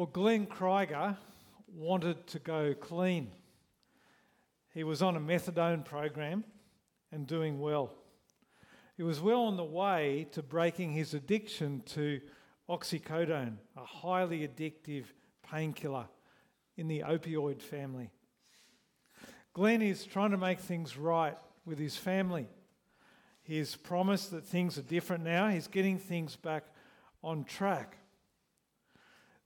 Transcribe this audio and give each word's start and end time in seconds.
Well, 0.00 0.08
Glenn 0.10 0.46
Krieger 0.46 1.18
wanted 1.76 2.26
to 2.28 2.38
go 2.38 2.72
clean. 2.72 3.32
He 4.72 4.82
was 4.82 5.02
on 5.02 5.14
a 5.14 5.20
methadone 5.20 5.84
program 5.84 6.42
and 7.12 7.26
doing 7.26 7.60
well. 7.60 7.92
He 8.96 9.02
was 9.02 9.20
well 9.20 9.42
on 9.42 9.58
the 9.58 9.62
way 9.62 10.26
to 10.32 10.42
breaking 10.42 10.92
his 10.92 11.12
addiction 11.12 11.82
to 11.88 12.18
oxycodone, 12.66 13.58
a 13.76 13.84
highly 13.84 14.48
addictive 14.48 15.04
painkiller 15.42 16.06
in 16.78 16.88
the 16.88 17.00
opioid 17.00 17.60
family. 17.60 18.08
Glenn 19.52 19.82
is 19.82 20.06
trying 20.06 20.30
to 20.30 20.38
make 20.38 20.60
things 20.60 20.96
right 20.96 21.36
with 21.66 21.78
his 21.78 21.98
family. 21.98 22.46
He's 23.42 23.76
promised 23.76 24.30
that 24.30 24.46
things 24.46 24.78
are 24.78 24.82
different 24.82 25.24
now. 25.24 25.50
He's 25.50 25.68
getting 25.68 25.98
things 25.98 26.36
back 26.36 26.64
on 27.22 27.44
track. 27.44 27.98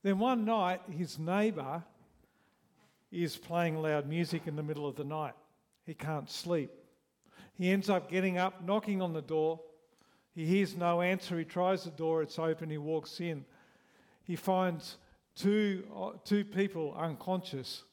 Then 0.05 0.18
one 0.18 0.45
night, 0.45 0.82
his 0.91 1.18
neighbour 1.18 1.82
is 3.11 3.39
playing 3.39 3.81
loud 3.81 4.07
music 4.07 4.46
in 4.46 4.54
the 4.54 4.62
middle 4.62 4.86
of 4.86 4.96
the 4.96 5.04
night. 5.04 5.32
He 5.86 5.95
can't 5.95 6.31
sleep. 6.31 6.71
He 7.57 7.71
ends 7.71 7.89
up 7.89 8.11
getting 8.11 8.36
up, 8.36 8.62
knocking 8.62 9.00
on 9.00 9.14
the 9.14 9.22
door. 9.22 9.61
He 10.35 10.45
hears 10.45 10.76
no 10.76 11.00
answer. 11.00 11.39
He 11.39 11.45
tries 11.46 11.85
the 11.85 11.90
door, 11.90 12.21
it's 12.21 12.39
open. 12.39 12.68
He 12.68 12.76
walks 12.76 13.18
in. 13.18 13.46
He 14.25 14.36
finds 14.36 14.98
two, 15.35 15.86
uh, 15.96 16.11
two 16.23 16.45
people 16.45 16.95
unconscious 16.98 17.84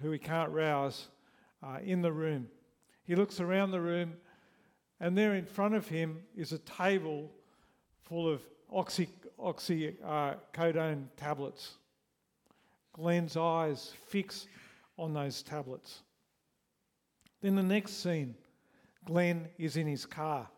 who 0.00 0.10
he 0.10 0.18
can't 0.18 0.50
rouse 0.52 1.08
uh, 1.62 1.80
in 1.84 2.00
the 2.00 2.12
room. 2.12 2.48
He 3.04 3.14
looks 3.14 3.40
around 3.40 3.72
the 3.72 3.80
room, 3.80 4.14
and 5.00 5.18
there 5.18 5.34
in 5.34 5.44
front 5.44 5.74
of 5.74 5.86
him 5.86 6.22
is 6.34 6.52
a 6.52 6.58
table 6.58 7.30
full 8.00 8.26
of 8.26 8.40
oxy, 8.70 9.10
oxycodone 9.42 11.02
uh, 11.02 11.16
tablets. 11.16 11.74
Glenn's 12.92 13.36
eyes 13.36 13.92
fix 14.06 14.46
on 14.98 15.14
those 15.14 15.42
tablets. 15.42 16.02
Then 17.40 17.56
the 17.56 17.62
next 17.62 18.02
scene 18.02 18.34
Glenn 19.04 19.48
is 19.58 19.76
in 19.76 19.86
his 19.86 20.06
car. 20.06 20.48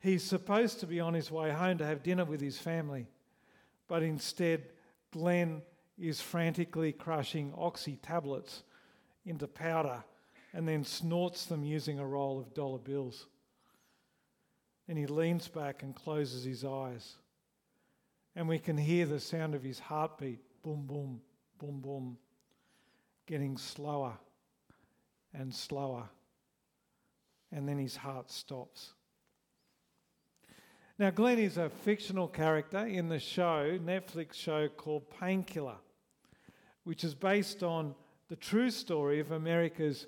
He's 0.00 0.24
supposed 0.24 0.80
to 0.80 0.86
be 0.86 1.00
on 1.00 1.14
his 1.14 1.30
way 1.30 1.50
home 1.50 1.78
to 1.78 1.86
have 1.86 2.02
dinner 2.02 2.24
with 2.24 2.40
his 2.40 2.58
family, 2.58 3.06
but 3.88 4.02
instead, 4.02 4.62
Glenn 5.12 5.62
is 5.98 6.20
frantically 6.20 6.92
crushing 6.92 7.52
oxy 7.56 7.98
tablets 8.02 8.62
into 9.26 9.46
powder 9.46 10.02
and 10.52 10.66
then 10.66 10.84
snorts 10.84 11.46
them 11.46 11.64
using 11.64 11.98
a 11.98 12.06
roll 12.06 12.38
of 12.38 12.54
dollar 12.54 12.78
bills. 12.78 13.26
And 14.88 14.98
he 14.98 15.06
leans 15.06 15.48
back 15.48 15.82
and 15.82 15.94
closes 15.94 16.44
his 16.44 16.64
eyes. 16.64 17.16
And 18.34 18.48
we 18.48 18.58
can 18.58 18.76
hear 18.76 19.06
the 19.06 19.20
sound 19.20 19.54
of 19.54 19.62
his 19.62 19.78
heartbeat 19.78 20.40
boom, 20.62 20.86
boom, 20.86 21.20
boom, 21.58 21.80
boom, 21.80 22.18
getting 23.26 23.56
slower 23.58 24.14
and 25.34 25.54
slower. 25.54 26.04
And 27.50 27.68
then 27.68 27.78
his 27.78 27.96
heart 27.96 28.30
stops. 28.30 28.94
Now, 30.98 31.10
Glenn 31.10 31.38
is 31.38 31.58
a 31.58 31.68
fictional 31.68 32.28
character 32.28 32.86
in 32.86 33.08
the 33.08 33.18
show, 33.18 33.78
Netflix 33.84 34.34
show 34.34 34.68
called 34.68 35.10
Painkiller, 35.18 35.78
which 36.84 37.02
is 37.02 37.14
based 37.14 37.62
on 37.62 37.94
the 38.28 38.36
true 38.36 38.70
story 38.70 39.20
of 39.20 39.32
America's 39.32 40.06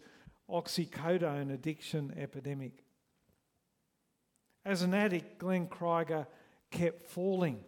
oxycodone 0.49 1.53
addiction 1.53 2.15
epidemic. 2.17 2.85
As 4.65 4.83
an 4.83 4.95
addict, 4.95 5.39
Glenn 5.39 5.67
Krieger 5.67 6.27
kept 6.71 7.07
falling. 7.09 7.59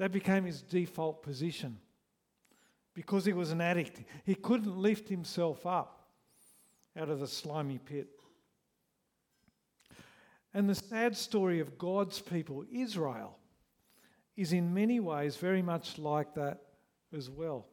That 0.00 0.12
became 0.12 0.46
his 0.46 0.62
default 0.62 1.22
position. 1.22 1.76
Because 2.94 3.26
he 3.26 3.34
was 3.34 3.50
an 3.50 3.60
addict, 3.60 4.02
he 4.24 4.34
couldn't 4.34 4.74
lift 4.74 5.10
himself 5.10 5.66
up 5.66 6.08
out 6.98 7.10
of 7.10 7.20
the 7.20 7.26
slimy 7.26 7.76
pit. 7.76 8.08
And 10.54 10.70
the 10.70 10.74
sad 10.74 11.18
story 11.18 11.60
of 11.60 11.76
God's 11.76 12.18
people, 12.18 12.64
Israel, 12.72 13.36
is 14.38 14.54
in 14.54 14.72
many 14.72 15.00
ways 15.00 15.36
very 15.36 15.60
much 15.60 15.98
like 15.98 16.32
that 16.32 16.62
as 17.14 17.28
well. 17.28 17.66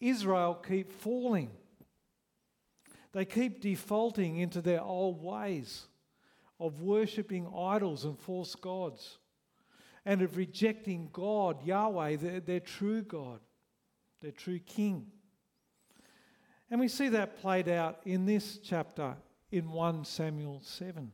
Israel 0.00 0.54
keep 0.54 0.90
falling. 0.90 1.50
They 3.12 3.26
keep 3.26 3.60
defaulting 3.60 4.38
into 4.38 4.62
their 4.62 4.80
old 4.80 5.22
ways 5.22 5.84
of 6.58 6.80
worshipping 6.80 7.46
idols 7.54 8.06
and 8.06 8.18
false 8.18 8.54
gods 8.54 9.18
and 10.08 10.22
of 10.22 10.38
rejecting 10.38 11.10
God, 11.12 11.62
Yahweh, 11.66 12.16
their, 12.16 12.40
their 12.40 12.60
true 12.60 13.02
God, 13.02 13.40
their 14.22 14.30
true 14.30 14.58
King. 14.58 15.08
And 16.70 16.80
we 16.80 16.88
see 16.88 17.10
that 17.10 17.42
played 17.42 17.68
out 17.68 18.00
in 18.06 18.24
this 18.24 18.56
chapter 18.56 19.16
in 19.52 19.70
1 19.70 20.06
Samuel 20.06 20.62
7. 20.64 21.12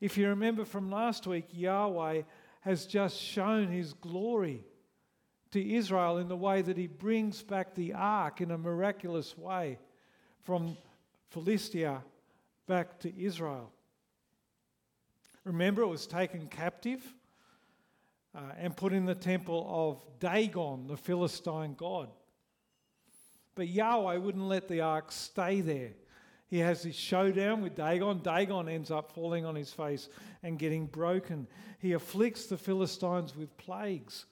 If 0.00 0.16
you 0.16 0.28
remember 0.28 0.64
from 0.64 0.92
last 0.92 1.26
week, 1.26 1.46
Yahweh 1.50 2.22
has 2.60 2.86
just 2.86 3.20
shown 3.20 3.66
his 3.66 3.94
glory 3.94 4.62
to 5.50 5.74
Israel 5.74 6.18
in 6.18 6.28
the 6.28 6.36
way 6.36 6.62
that 6.62 6.76
he 6.76 6.86
brings 6.86 7.42
back 7.42 7.74
the 7.74 7.94
ark 7.94 8.40
in 8.40 8.52
a 8.52 8.58
miraculous 8.58 9.36
way 9.36 9.80
from 10.44 10.76
Philistia 11.30 12.04
back 12.68 13.00
to 13.00 13.20
Israel. 13.20 13.72
Remember, 15.42 15.82
it 15.82 15.88
was 15.88 16.06
taken 16.06 16.46
captive 16.46 17.02
uh, 18.36 18.40
and 18.58 18.76
put 18.76 18.92
in 18.92 19.06
the 19.06 19.14
temple 19.14 19.66
of 19.68 20.20
Dagon, 20.20 20.86
the 20.86 20.96
Philistine 20.96 21.74
god. 21.74 22.08
But 23.54 23.68
Yahweh 23.68 24.16
wouldn't 24.18 24.44
let 24.44 24.68
the 24.68 24.82
ark 24.82 25.10
stay 25.10 25.62
there. 25.62 25.92
He 26.48 26.58
has 26.58 26.82
this 26.82 26.94
showdown 26.94 27.62
with 27.62 27.74
Dagon. 27.74 28.20
Dagon 28.22 28.68
ends 28.68 28.90
up 28.90 29.12
falling 29.12 29.44
on 29.44 29.56
his 29.56 29.72
face 29.72 30.08
and 30.42 30.58
getting 30.58 30.86
broken. 30.86 31.48
He 31.78 31.94
afflicts 31.94 32.46
the 32.46 32.58
Philistines 32.58 33.34
with 33.34 33.56
plagues 33.56 34.26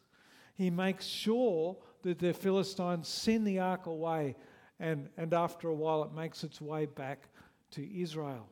he 0.55 0.71
makes 0.71 1.05
sure 1.05 1.77
that 2.03 2.19
the 2.19 2.33
Philistines 2.33 3.09
send 3.09 3.47
the 3.47 3.59
ark 3.59 3.87
away, 3.87 4.37
and, 4.79 5.09
and 5.17 5.35
after 5.35 5.69
a 5.69 5.75
while, 5.75 6.05
it 6.05 6.13
makes 6.13 6.45
its 6.45 6.61
way 6.61 6.87
back 6.87 7.29
to 7.73 8.01
Israel. 8.01 8.49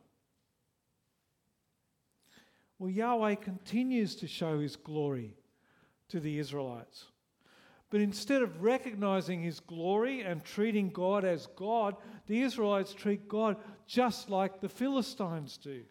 Well, 2.77 2.89
Yahweh 2.89 3.35
continues 3.35 4.15
to 4.17 4.27
show 4.27 4.59
his 4.59 4.75
glory 4.75 5.35
to 6.09 6.19
the 6.19 6.39
Israelites. 6.39 7.05
But 7.89 8.01
instead 8.01 8.41
of 8.41 8.63
recognizing 8.63 9.43
his 9.43 9.59
glory 9.59 10.21
and 10.21 10.43
treating 10.43 10.89
God 10.89 11.23
as 11.23 11.47
God, 11.55 11.95
the 12.25 12.41
Israelites 12.41 12.93
treat 12.93 13.27
God 13.27 13.57
just 13.85 14.29
like 14.29 14.59
the 14.59 14.69
Philistines 14.69 15.57
do. 15.57 15.83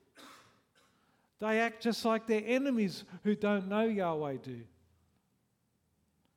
They 1.38 1.60
act 1.60 1.82
just 1.82 2.04
like 2.04 2.26
their 2.26 2.42
enemies 2.44 3.04
who 3.22 3.34
don't 3.34 3.68
know 3.68 3.84
Yahweh 3.84 4.38
do. 4.42 4.62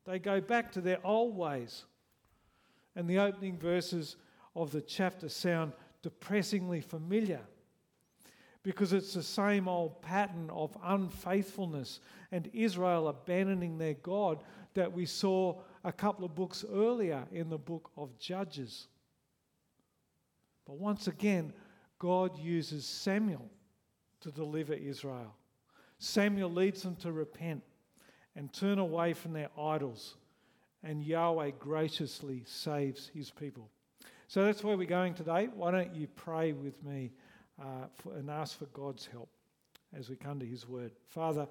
They 0.05 0.19
go 0.19 0.39
back 0.39 0.71
to 0.73 0.81
their 0.81 0.99
old 1.03 1.35
ways. 1.35 1.85
And 2.95 3.09
the 3.09 3.19
opening 3.19 3.57
verses 3.57 4.17
of 4.55 4.71
the 4.71 4.81
chapter 4.81 5.29
sound 5.29 5.73
depressingly 6.01 6.81
familiar 6.81 7.41
because 8.65 8.93
it's 8.93 9.13
the 9.13 9.21
same 9.21 9.67
old 9.67 10.01
pattern 10.01 10.49
of 10.49 10.75
unfaithfulness 10.83 11.99
and 12.31 12.49
Israel 12.51 13.07
abandoning 13.07 13.77
their 13.77 13.93
God 13.93 14.39
that 14.73 14.91
we 14.91 15.05
saw 15.05 15.61
a 15.83 15.91
couple 15.91 16.25
of 16.25 16.33
books 16.33 16.65
earlier 16.73 17.25
in 17.31 17.49
the 17.49 17.59
book 17.59 17.91
of 17.95 18.17
Judges. 18.17 18.87
But 20.65 20.77
once 20.77 21.05
again, 21.05 21.53
God 21.99 22.39
uses 22.39 22.87
Samuel 22.87 23.51
to 24.21 24.31
deliver 24.31 24.73
Israel. 24.73 25.35
Samuel 25.99 26.49
leads 26.49 26.81
them 26.81 26.95
to 26.97 27.11
repent 27.11 27.61
and 28.35 28.51
turn 28.51 28.79
away 28.79 29.13
from 29.13 29.33
their 29.33 29.49
idols. 29.59 30.15
And 30.83 31.03
Yahweh 31.03 31.51
graciously 31.59 32.41
saves 32.47 33.11
his 33.13 33.29
people. 33.29 33.69
So 34.27 34.43
that's 34.43 34.63
where 34.63 34.75
we're 34.75 34.87
going 34.87 35.13
today. 35.13 35.49
Why 35.53 35.69
don't 35.69 35.93
you 35.93 36.07
pray 36.07 36.51
with 36.51 36.83
me 36.83 37.11
uh, 37.61 37.87
for, 37.97 38.13
and 38.15 38.29
ask 38.29 38.57
for 38.57 38.65
God's 38.67 39.05
help 39.05 39.29
as 39.97 40.09
we 40.09 40.15
come 40.15 40.39
to 40.39 40.45
his 40.45 40.67
word? 40.67 40.91
Father, 41.07 41.47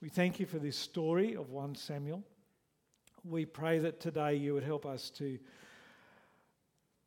we 0.00 0.08
thank 0.08 0.40
you 0.40 0.46
for 0.46 0.58
this 0.58 0.76
story 0.76 1.34
of 1.34 1.50
1 1.50 1.74
Samuel. 1.74 2.22
We 3.24 3.44
pray 3.44 3.78
that 3.78 4.00
today 4.00 4.34
you 4.34 4.54
would 4.54 4.64
help 4.64 4.84
us 4.84 5.10
to, 5.10 5.38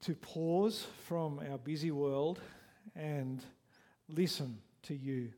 to 0.03 0.15
pause 0.15 0.88
from 1.06 1.42
our 1.51 1.57
busy 1.57 1.92
world 1.92 2.39
and 2.95 3.44
listen 4.07 4.59
to 4.83 4.95
you. 4.95 5.31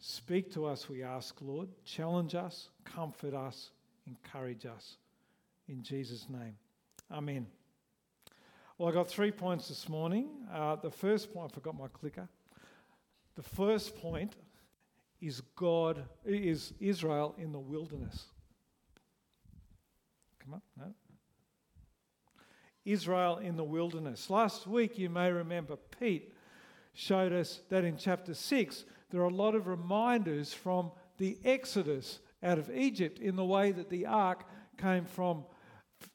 Speak 0.00 0.52
to 0.54 0.66
us, 0.66 0.88
we 0.88 1.02
ask, 1.02 1.36
Lord. 1.40 1.68
Challenge 1.84 2.34
us, 2.34 2.70
comfort 2.84 3.34
us, 3.34 3.70
encourage 4.06 4.66
us. 4.66 4.96
In 5.68 5.82
Jesus' 5.82 6.26
name. 6.28 6.56
Amen. 7.10 7.57
Well, 8.78 8.88
I 8.88 8.92
got 8.92 9.08
three 9.08 9.32
points 9.32 9.66
this 9.66 9.88
morning. 9.88 10.28
Uh, 10.54 10.76
the 10.76 10.92
first 10.92 11.34
point, 11.34 11.50
I 11.50 11.54
forgot 11.54 11.76
my 11.76 11.88
clicker. 11.88 12.28
The 13.34 13.42
first 13.42 13.96
point 13.96 14.36
is 15.20 15.40
God 15.56 16.04
is 16.24 16.72
Israel 16.78 17.34
in 17.38 17.50
the 17.50 17.58
wilderness. 17.58 18.26
Come 20.38 20.54
on, 20.54 20.62
no. 20.76 20.94
Israel 22.84 23.38
in 23.38 23.56
the 23.56 23.64
wilderness. 23.64 24.30
Last 24.30 24.68
week, 24.68 24.96
you 24.96 25.10
may 25.10 25.32
remember, 25.32 25.76
Pete 25.98 26.32
showed 26.94 27.32
us 27.32 27.62
that 27.70 27.82
in 27.82 27.96
chapter 27.96 28.32
6, 28.32 28.84
there 29.10 29.20
are 29.22 29.24
a 29.24 29.34
lot 29.34 29.56
of 29.56 29.66
reminders 29.66 30.54
from 30.54 30.92
the 31.16 31.36
Exodus 31.44 32.20
out 32.44 32.58
of 32.58 32.70
Egypt 32.70 33.18
in 33.18 33.34
the 33.34 33.44
way 33.44 33.72
that 33.72 33.90
the 33.90 34.06
ark 34.06 34.44
came 34.76 35.04
from 35.04 35.44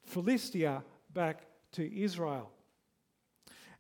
Philistia 0.06 0.82
back 1.14 1.42
to 1.74 2.02
Israel. 2.02 2.53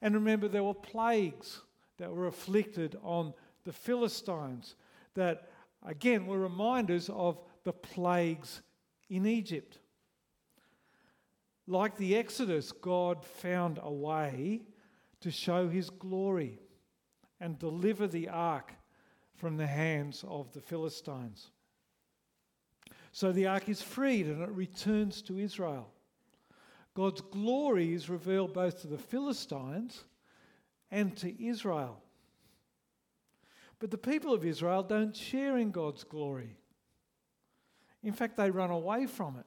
And 0.03 0.13
remember, 0.15 0.49
there 0.49 0.65
were 0.65 0.73
plagues 0.73 1.61
that 1.97 2.11
were 2.11 2.27
afflicted 2.27 2.97
on 3.01 3.33
the 3.63 3.71
Philistines 3.71 4.75
that, 5.13 5.49
again, 5.81 6.27
were 6.27 6.39
reminders 6.39 7.09
of 7.09 7.39
the 7.63 7.71
plagues 7.71 8.61
in 9.09 9.25
Egypt. 9.25 9.79
Like 11.67 11.95
the 11.95 12.17
Exodus, 12.17 12.73
God 12.73 13.23
found 13.23 13.79
a 13.81 13.89
way 13.89 14.63
to 15.21 15.31
show 15.31 15.69
his 15.69 15.89
glory 15.89 16.59
and 17.39 17.57
deliver 17.57 18.05
the 18.05 18.27
ark 18.27 18.73
from 19.37 19.55
the 19.55 19.67
hands 19.67 20.25
of 20.27 20.51
the 20.51 20.59
Philistines. 20.59 21.49
So 23.13 23.31
the 23.31 23.47
ark 23.47 23.69
is 23.69 23.81
freed 23.81 24.27
and 24.27 24.41
it 24.41 24.49
returns 24.49 25.21
to 25.21 25.39
Israel. 25.39 25.92
God's 26.95 27.21
glory 27.21 27.93
is 27.93 28.09
revealed 28.09 28.53
both 28.53 28.81
to 28.81 28.87
the 28.87 28.97
Philistines 28.97 30.03
and 30.91 31.15
to 31.17 31.43
Israel. 31.43 32.01
But 33.79 33.89
the 33.89 33.97
people 33.97 34.33
of 34.33 34.45
Israel 34.45 34.83
don't 34.83 35.15
share 35.15 35.57
in 35.57 35.71
God's 35.71 36.03
glory. 36.03 36.55
In 38.03 38.13
fact, 38.13 38.37
they 38.37 38.51
run 38.51 38.69
away 38.69 39.07
from 39.07 39.37
it. 39.37 39.45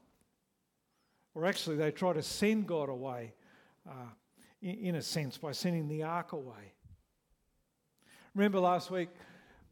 Or 1.34 1.46
actually, 1.46 1.76
they 1.76 1.92
try 1.92 2.12
to 2.12 2.22
send 2.22 2.66
God 2.66 2.88
away, 2.88 3.34
uh, 3.88 4.10
in, 4.60 4.74
in 4.74 4.94
a 4.96 5.02
sense, 5.02 5.38
by 5.38 5.52
sending 5.52 5.86
the 5.86 6.02
ark 6.02 6.32
away. 6.32 6.72
Remember 8.34 8.58
last 8.58 8.90
week 8.90 9.10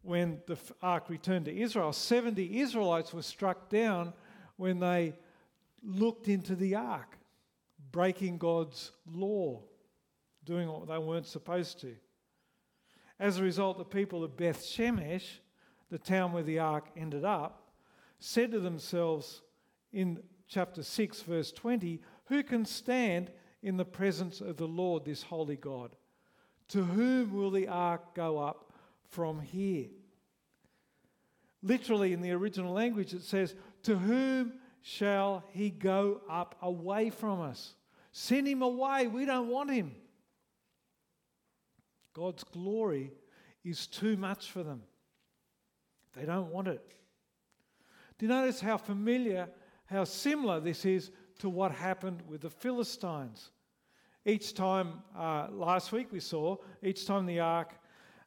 when 0.03 0.41
the 0.47 0.57
ark 0.81 1.09
returned 1.09 1.47
to 1.47 1.59
Israel, 1.59 1.93
70 1.93 2.61
Israelites 2.61 3.13
were 3.13 3.23
struck 3.23 3.69
down 3.69 4.13
when 4.57 4.79
they 4.79 5.15
looked 5.83 6.29
into 6.29 6.55
the 6.55 6.75
ark 6.77 7.19
breaking 7.95 8.39
God's 8.39 8.91
law, 9.07 9.63
doing 10.45 10.67
what 10.67 10.89
they 10.89 10.99
weren't 10.99 11.29
supposed 11.29 11.81
to. 11.83 11.95
As 13.21 13.39
a 13.39 13.43
result, 13.45 13.79
the 13.79 13.85
people 13.85 14.25
of 14.25 14.37
Beth 14.37 14.65
Shemesh, 14.65 15.39
the 15.93 15.99
town 15.99 16.33
where 16.33 16.43
the 16.43 16.59
ark 16.59 16.87
ended 16.97 17.25
up, 17.25 17.71
said 18.19 18.51
to 18.51 18.59
themselves 18.59 19.43
in 19.93 20.19
chapter 20.49 20.83
6, 20.83 21.23
verse 21.23 21.53
20, 21.53 22.03
Who 22.25 22.43
can 22.43 22.65
stand 22.65 23.31
in 23.63 23.77
the 23.77 23.85
presence 23.85 24.41
of 24.41 24.57
the 24.57 24.67
Lord, 24.67 25.05
this 25.05 25.23
holy 25.23 25.57
God? 25.57 25.95
To 26.71 26.83
whom 26.83 27.33
will 27.33 27.53
the 27.53 27.69
ark 27.69 28.13
go 28.17 28.39
up 28.39 28.73
from 29.09 29.41
here? 29.41 29.87
Literally, 31.63 32.13
in 32.13 32.23
the 32.23 32.33
original 32.33 32.73
language, 32.73 33.15
it 33.15 33.23
says, 33.23 33.55
To 33.85 33.97
whom 33.97 34.55
shall 34.83 35.45
he 35.53 35.71
go 35.71 36.23
up 36.29 36.57
away 36.61 37.11
from 37.11 37.41
us? 37.41 37.77
Send 38.17 38.47
him 38.47 38.63
away. 38.63 39.09
We 39.09 39.25
don't 39.25 39.49
want 39.49 39.73
him. 39.73 39.91
God's 42.13 42.45
glory 42.45 43.11
is 43.65 43.89
too 43.89 44.17
much 44.17 44.53
for 44.53 44.63
them. 44.63 44.83
They 46.13 46.25
don't 46.25 46.53
want 46.53 46.69
it. 46.69 46.81
Do 48.17 48.27
you 48.27 48.29
notice 48.29 48.61
how 48.61 48.77
familiar, 48.77 49.49
how 49.87 50.05
similar 50.05 50.61
this 50.61 50.85
is 50.85 51.11
to 51.41 51.49
what 51.49 51.73
happened 51.73 52.23
with 52.29 52.43
the 52.43 52.51
Philistines? 52.51 53.51
Each 54.25 54.55
time, 54.55 55.03
uh, 55.19 55.49
last 55.51 55.91
week 55.91 56.13
we 56.13 56.21
saw, 56.21 56.59
each 56.85 57.09
time 57.09 57.27
the 57.27 57.41
ark 57.41 57.73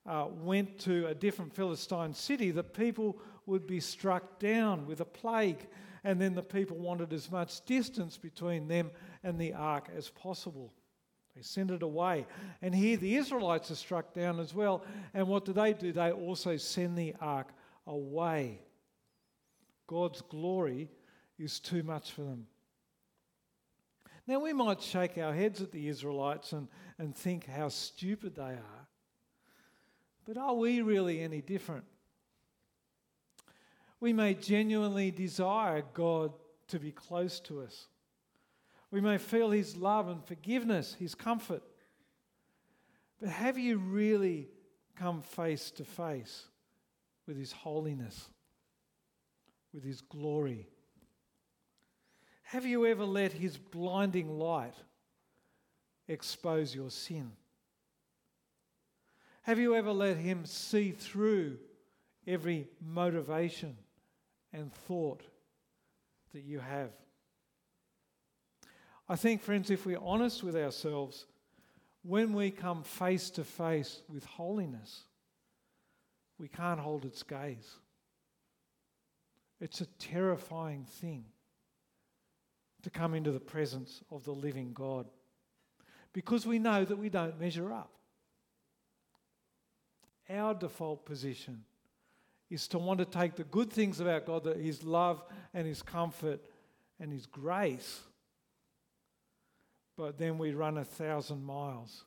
uh, 0.06 0.26
went 0.30 0.80
to 0.80 1.08
a 1.08 1.16
different 1.16 1.54
Philistine 1.54 2.14
city, 2.14 2.52
the 2.52 2.62
people 2.62 3.18
would 3.46 3.66
be 3.66 3.80
struck 3.80 4.38
down 4.38 4.86
with 4.86 5.00
a 5.00 5.06
plague 5.06 5.66
and 6.04 6.22
then 6.22 6.36
the 6.36 6.44
people 6.44 6.78
wanted 6.78 7.12
as 7.12 7.32
much 7.32 7.66
distance 7.66 8.18
between 8.18 8.68
them 8.68 8.92
and 9.28 9.40
the 9.40 9.54
ark 9.54 9.90
as 9.96 10.10
possible. 10.10 10.74
They 11.36 11.42
send 11.42 11.70
it 11.70 11.84
away. 11.84 12.26
And 12.62 12.74
here 12.74 12.98
the 12.98 13.16
Israelites 13.16 13.70
are 13.70 13.76
struck 13.76 14.14
down 14.14 14.40
as 14.40 14.54
well. 14.54 14.84
And 15.14 15.28
what 15.28 15.46
do 15.46 15.54
they 15.54 15.74
do? 15.74 15.92
They 15.92 16.12
also 16.12 16.58
send 16.58 16.98
the 16.98 17.14
ark 17.20 17.50
away. 17.86 18.62
God's 19.86 20.22
glory 20.22 20.90
is 21.38 21.60
too 21.60 21.84
much 21.84 22.12
for 22.12 22.22
them. 22.22 22.48
Now, 24.26 24.40
we 24.40 24.52
might 24.52 24.82
shake 24.82 25.18
our 25.18 25.34
heads 25.34 25.62
at 25.62 25.72
the 25.72 25.88
Israelites 25.88 26.52
and, 26.52 26.68
and 26.98 27.16
think 27.16 27.46
how 27.46 27.70
stupid 27.70 28.36
they 28.36 28.42
are. 28.42 28.88
But 30.26 30.38
are 30.38 30.56
we 30.56 30.82
really 30.82 31.22
any 31.22 31.42
different? 31.42 31.86
We 34.00 34.12
may 34.12 34.34
genuinely 34.34 35.12
desire 35.12 35.84
God 35.94 36.34
to 36.68 36.80
be 36.80 36.92
close 36.92 37.40
to 37.42 37.62
us. 37.62 37.88
We 38.92 39.02
may 39.02 39.18
feel 39.18 39.52
His 39.52 39.76
love 39.76 40.08
and 40.08 40.24
forgiveness, 40.24 40.96
His 41.00 41.16
comfort. 41.16 41.64
But 43.20 43.30
have 43.30 43.58
you 43.58 43.78
really 43.78 44.50
come 44.96 45.22
face 45.22 45.72
to 45.72 45.84
face 45.84 46.46
with 47.26 47.38
His 47.38 47.52
holiness, 47.52 48.30
with 49.74 49.84
His 49.84 50.02
glory? 50.02 50.68
Have 52.44 52.66
you 52.66 52.86
ever 52.86 53.06
let 53.06 53.34
His 53.34 53.58
blinding 53.58 54.40
light 54.40 54.76
expose 56.08 56.74
your 56.74 56.90
sin? 56.90 57.32
Have 59.42 59.60
you 59.60 59.76
ever 59.76 59.92
let 59.92 60.18
Him 60.18 60.46
see 60.46 60.92
through 60.92 61.58
every 62.28 62.68
motivation 62.86 63.76
and 64.54 64.72
thought 64.74 65.22
that 66.34 66.44
you 66.44 66.60
have. 66.60 66.92
I 69.10 69.16
think, 69.16 69.42
friends, 69.42 69.70
if 69.70 69.86
we're 69.86 70.00
honest 70.02 70.44
with 70.44 70.56
ourselves, 70.56 71.26
when 72.04 72.34
we 72.34 72.52
come 72.52 72.84
face 72.84 73.30
to 73.32 73.44
face 73.44 74.02
with 74.10 74.26
holiness, 74.26 75.04
we 76.38 76.48
can't 76.48 76.80
hold 76.80 77.06
its 77.06 77.24
gaze. 77.24 77.76
It's 79.60 79.82
a 79.82 79.88
terrifying 79.98 80.86
thing 80.86 81.26
to 82.84 82.90
come 82.90 83.14
into 83.14 83.32
the 83.32 83.40
presence 83.40 84.04
of 84.12 84.24
the 84.24 84.32
living 84.32 84.72
God 84.74 85.08
because 86.14 86.46
we 86.46 86.60
know 86.60 86.86
that 86.86 86.98
we 86.98 87.10
don't 87.10 87.40
measure 87.40 87.72
up. 87.72 87.92
Our 90.30 90.54
default 90.54 91.06
position 91.06 91.64
is 92.50 92.68
to 92.70 92.78
want 92.78 93.00
to 93.00 93.06
take 93.06 93.36
the 93.36 93.44
good 93.44 93.72
things 93.72 94.00
about 94.00 94.26
God, 94.26 94.44
that 94.46 94.58
His 94.58 94.84
love 94.84 95.24
and 95.54 95.68
His 95.68 95.82
comfort 95.82 96.40
and 97.00 97.12
His 97.12 97.26
grace, 97.26 98.02
but 99.98 100.18
then 100.18 100.38
we 100.38 100.54
run 100.54 100.78
a 100.78 100.86
thousand 100.86 101.44
miles 101.44 102.06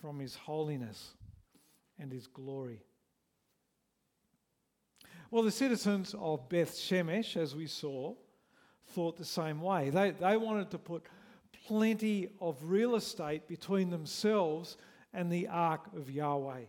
from 0.00 0.18
His 0.18 0.34
holiness 0.34 1.14
and 1.98 2.10
His 2.10 2.26
glory. 2.26 2.82
Well, 5.30 5.42
the 5.42 5.50
citizens 5.50 6.14
of 6.18 6.48
Beth 6.48 6.74
Shemesh, 6.74 7.36
as 7.36 7.54
we 7.54 7.66
saw, 7.66 8.14
thought 8.88 9.18
the 9.18 9.24
same 9.24 9.60
way. 9.60 9.90
They, 9.90 10.12
they 10.12 10.38
wanted 10.38 10.70
to 10.70 10.78
put 10.78 11.04
plenty 11.66 12.30
of 12.40 12.56
real 12.62 12.94
estate 12.94 13.46
between 13.46 13.90
themselves 13.90 14.78
and 15.12 15.30
the 15.30 15.48
ark 15.48 15.82
of 15.94 16.10
Yahweh. 16.10 16.62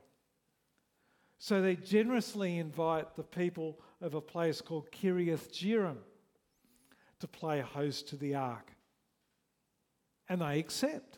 So 1.37 1.61
they 1.61 1.77
generously 1.77 2.57
invite 2.57 3.15
the 3.15 3.23
people 3.23 3.79
of 4.01 4.13
a 4.13 4.19
place 4.19 4.59
called 4.59 4.91
Kiriath 4.91 5.53
Jearim 5.53 5.99
to 7.19 7.27
play 7.27 7.61
host 7.61 8.09
to 8.09 8.17
the 8.17 8.35
ark. 8.35 8.73
And 10.29 10.41
they 10.41 10.59
accept. 10.59 11.17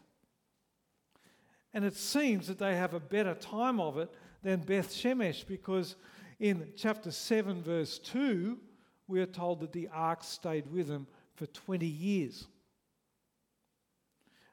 And 1.74 1.86
it 1.86 1.96
seems 1.96 2.48
that 2.48 2.58
they 2.58 2.76
have 2.76 2.94
a 2.94 3.00
better 3.00 3.34
time 3.34 3.80
of 3.80 3.98
it 3.98 4.10
than 4.44 4.62
Beth 4.62 4.90
Shemesh 4.90 5.46
because 5.46 5.96
in 6.40 6.70
chapter 6.76 7.12
7, 7.12 7.62
verse 7.62 8.00
2, 8.00 8.58
we 9.08 9.22
are 9.22 9.28
told 9.28 9.60
that 9.60 9.74
the 9.74 9.90
ark 9.94 10.24
stayed 10.24 10.72
with 10.72 10.88
them 10.88 11.08
for 11.36 11.46
20 11.46 11.86
years. 11.86 12.48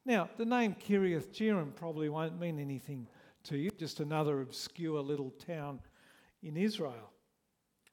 Now, 0.04 0.28
the 0.36 0.44
name 0.44 0.74
Kiriath 0.74 1.28
Jearim 1.34 1.74
probably 1.74 2.08
won't 2.08 2.40
mean 2.40 2.58
anything 2.58 3.06
to 3.44 3.56
you, 3.56 3.70
just 3.78 4.00
another 4.00 4.40
obscure 4.40 5.00
little 5.00 5.30
town 5.46 5.80
in 6.42 6.56
Israel. 6.56 7.12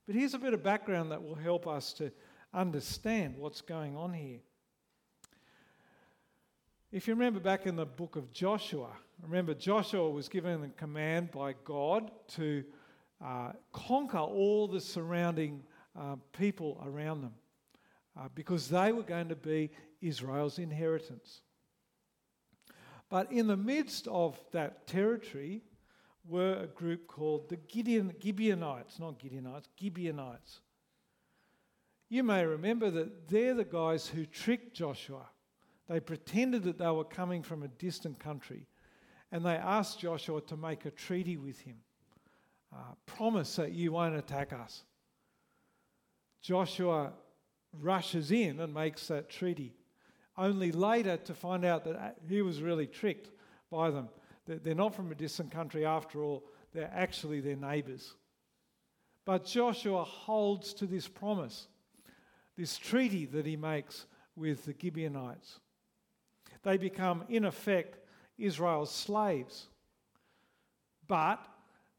But 0.05 0.15
here's 0.15 0.33
a 0.33 0.39
bit 0.39 0.53
of 0.53 0.63
background 0.63 1.11
that 1.11 1.23
will 1.23 1.35
help 1.35 1.67
us 1.67 1.93
to 1.93 2.11
understand 2.53 3.35
what's 3.37 3.61
going 3.61 3.97
on 3.97 4.13
here. 4.13 4.39
If 6.95 7.09
you 7.09 7.13
remember 7.13 7.41
back 7.41 7.65
in 7.65 7.75
the 7.75 7.85
book 7.85 8.15
of 8.15 8.31
Joshua, 8.31 8.87
remember 9.21 9.53
Joshua 9.53 10.09
was 10.09 10.29
given 10.29 10.61
the 10.61 10.69
command 10.69 11.29
by 11.29 11.53
God 11.65 12.09
to 12.35 12.63
uh, 13.21 13.51
conquer 13.73 14.19
all 14.19 14.69
the 14.69 14.79
surrounding 14.79 15.61
uh, 15.99 16.15
people 16.31 16.81
around 16.85 17.23
them 17.23 17.33
uh, 18.17 18.29
because 18.33 18.69
they 18.69 18.93
were 18.93 19.03
going 19.03 19.27
to 19.27 19.35
be 19.35 19.71
Israel's 20.01 20.57
inheritance. 20.57 21.41
But 23.09 23.29
in 23.29 23.47
the 23.47 23.57
midst 23.57 24.07
of 24.07 24.39
that 24.53 24.87
territory 24.87 25.63
were 26.25 26.61
a 26.61 26.67
group 26.67 27.07
called 27.07 27.49
the 27.49 27.57
Gideon, 27.57 28.13
Gibeonites, 28.23 28.99
not 28.99 29.19
Gideonites, 29.19 29.67
Gibeonites. 29.77 30.61
You 32.07 32.23
may 32.23 32.45
remember 32.45 32.89
that 32.89 33.27
they're 33.27 33.53
the 33.53 33.65
guys 33.65 34.07
who 34.07 34.25
tricked 34.25 34.73
Joshua. 34.73 35.25
They 35.87 35.99
pretended 35.99 36.63
that 36.63 36.77
they 36.77 36.89
were 36.89 37.03
coming 37.03 37.43
from 37.43 37.63
a 37.63 37.67
distant 37.67 38.19
country 38.19 38.67
and 39.31 39.45
they 39.45 39.55
asked 39.55 39.99
Joshua 39.99 40.41
to 40.41 40.57
make 40.57 40.85
a 40.85 40.91
treaty 40.91 41.37
with 41.37 41.59
him. 41.59 41.77
Uh, 42.73 42.93
promise 43.05 43.55
that 43.55 43.73
you 43.73 43.91
won't 43.91 44.15
attack 44.15 44.53
us. 44.53 44.83
Joshua 46.41 47.13
rushes 47.81 48.31
in 48.31 48.59
and 48.59 48.73
makes 48.73 49.07
that 49.07 49.29
treaty, 49.29 49.73
only 50.37 50.71
later 50.71 51.17
to 51.17 51.33
find 51.33 51.65
out 51.65 51.83
that 51.85 51.95
uh, 51.95 52.09
he 52.27 52.41
was 52.41 52.61
really 52.61 52.87
tricked 52.87 53.29
by 53.71 53.89
them. 53.89 54.09
They're 54.45 54.75
not 54.75 54.93
from 54.93 55.11
a 55.11 55.15
distant 55.15 55.51
country 55.51 55.85
after 55.85 56.23
all, 56.23 56.43
they're 56.73 56.91
actually 56.93 57.39
their 57.39 57.55
neighbours. 57.55 58.13
But 59.25 59.45
Joshua 59.45 60.03
holds 60.03 60.73
to 60.75 60.85
this 60.85 61.07
promise, 61.07 61.67
this 62.55 62.77
treaty 62.77 63.25
that 63.25 63.45
he 63.45 63.55
makes 63.55 64.05
with 64.35 64.65
the 64.65 64.75
Gibeonites. 64.79 65.59
They 66.65 66.77
become, 66.77 67.23
in 67.29 67.45
effect, 67.45 67.99
Israel's 68.39 68.91
slaves. 68.91 69.67
But 71.07 71.39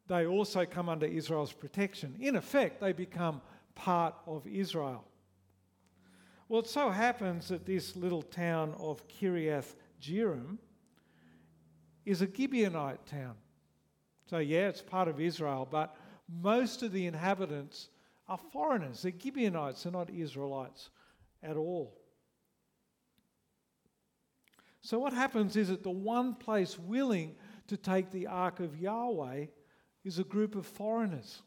they 0.08 0.26
also 0.26 0.66
come 0.66 0.88
under 0.88 1.06
Israel's 1.06 1.52
protection. 1.52 2.16
In 2.20 2.34
effect, 2.34 2.80
they 2.80 2.92
become 2.92 3.40
part 3.76 4.14
of 4.26 4.44
Israel. 4.46 5.04
Well, 6.48 6.62
it 6.62 6.68
so 6.68 6.90
happens 6.90 7.48
that 7.48 7.64
this 7.64 7.94
little 7.94 8.22
town 8.22 8.74
of 8.78 9.06
Kiriath 9.06 9.76
Jearim 10.02 10.58
is 12.04 12.20
a 12.20 12.26
Gibeonite 12.26 13.04
town. 13.06 13.34
So, 14.28 14.38
yeah, 14.38 14.66
it's 14.66 14.82
part 14.82 15.06
of 15.06 15.20
Israel, 15.20 15.68
but 15.70 15.94
most 16.42 16.82
of 16.82 16.90
the 16.90 17.06
inhabitants 17.06 17.88
are 18.28 18.38
foreigners. 18.52 19.02
They're 19.02 19.12
Gibeonites, 19.16 19.84
they're 19.84 19.92
not 19.92 20.10
Israelites 20.10 20.90
at 21.40 21.56
all. 21.56 21.96
So, 24.86 25.00
what 25.00 25.12
happens 25.12 25.56
is 25.56 25.66
that 25.66 25.82
the 25.82 25.90
one 25.90 26.36
place 26.36 26.78
willing 26.78 27.34
to 27.66 27.76
take 27.76 28.12
the 28.12 28.28
ark 28.28 28.60
of 28.60 28.78
Yahweh 28.78 29.46
is 30.04 30.20
a 30.20 30.22
group 30.22 30.54
of 30.54 30.64
foreigners. 30.64 31.42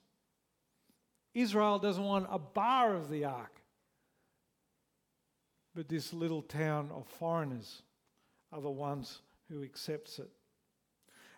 Israel 1.33 1.79
doesn't 1.79 2.03
want 2.03 2.27
a 2.29 2.37
bar 2.37 2.97
of 2.97 3.09
the 3.09 3.23
ark, 3.23 3.61
but 5.73 5.87
this 5.87 6.11
little 6.11 6.41
town 6.41 6.89
of 6.93 7.07
foreigners 7.07 7.83
are 8.51 8.59
the 8.59 8.69
ones 8.69 9.21
who 9.47 9.63
accepts 9.63 10.19
it. 10.19 10.29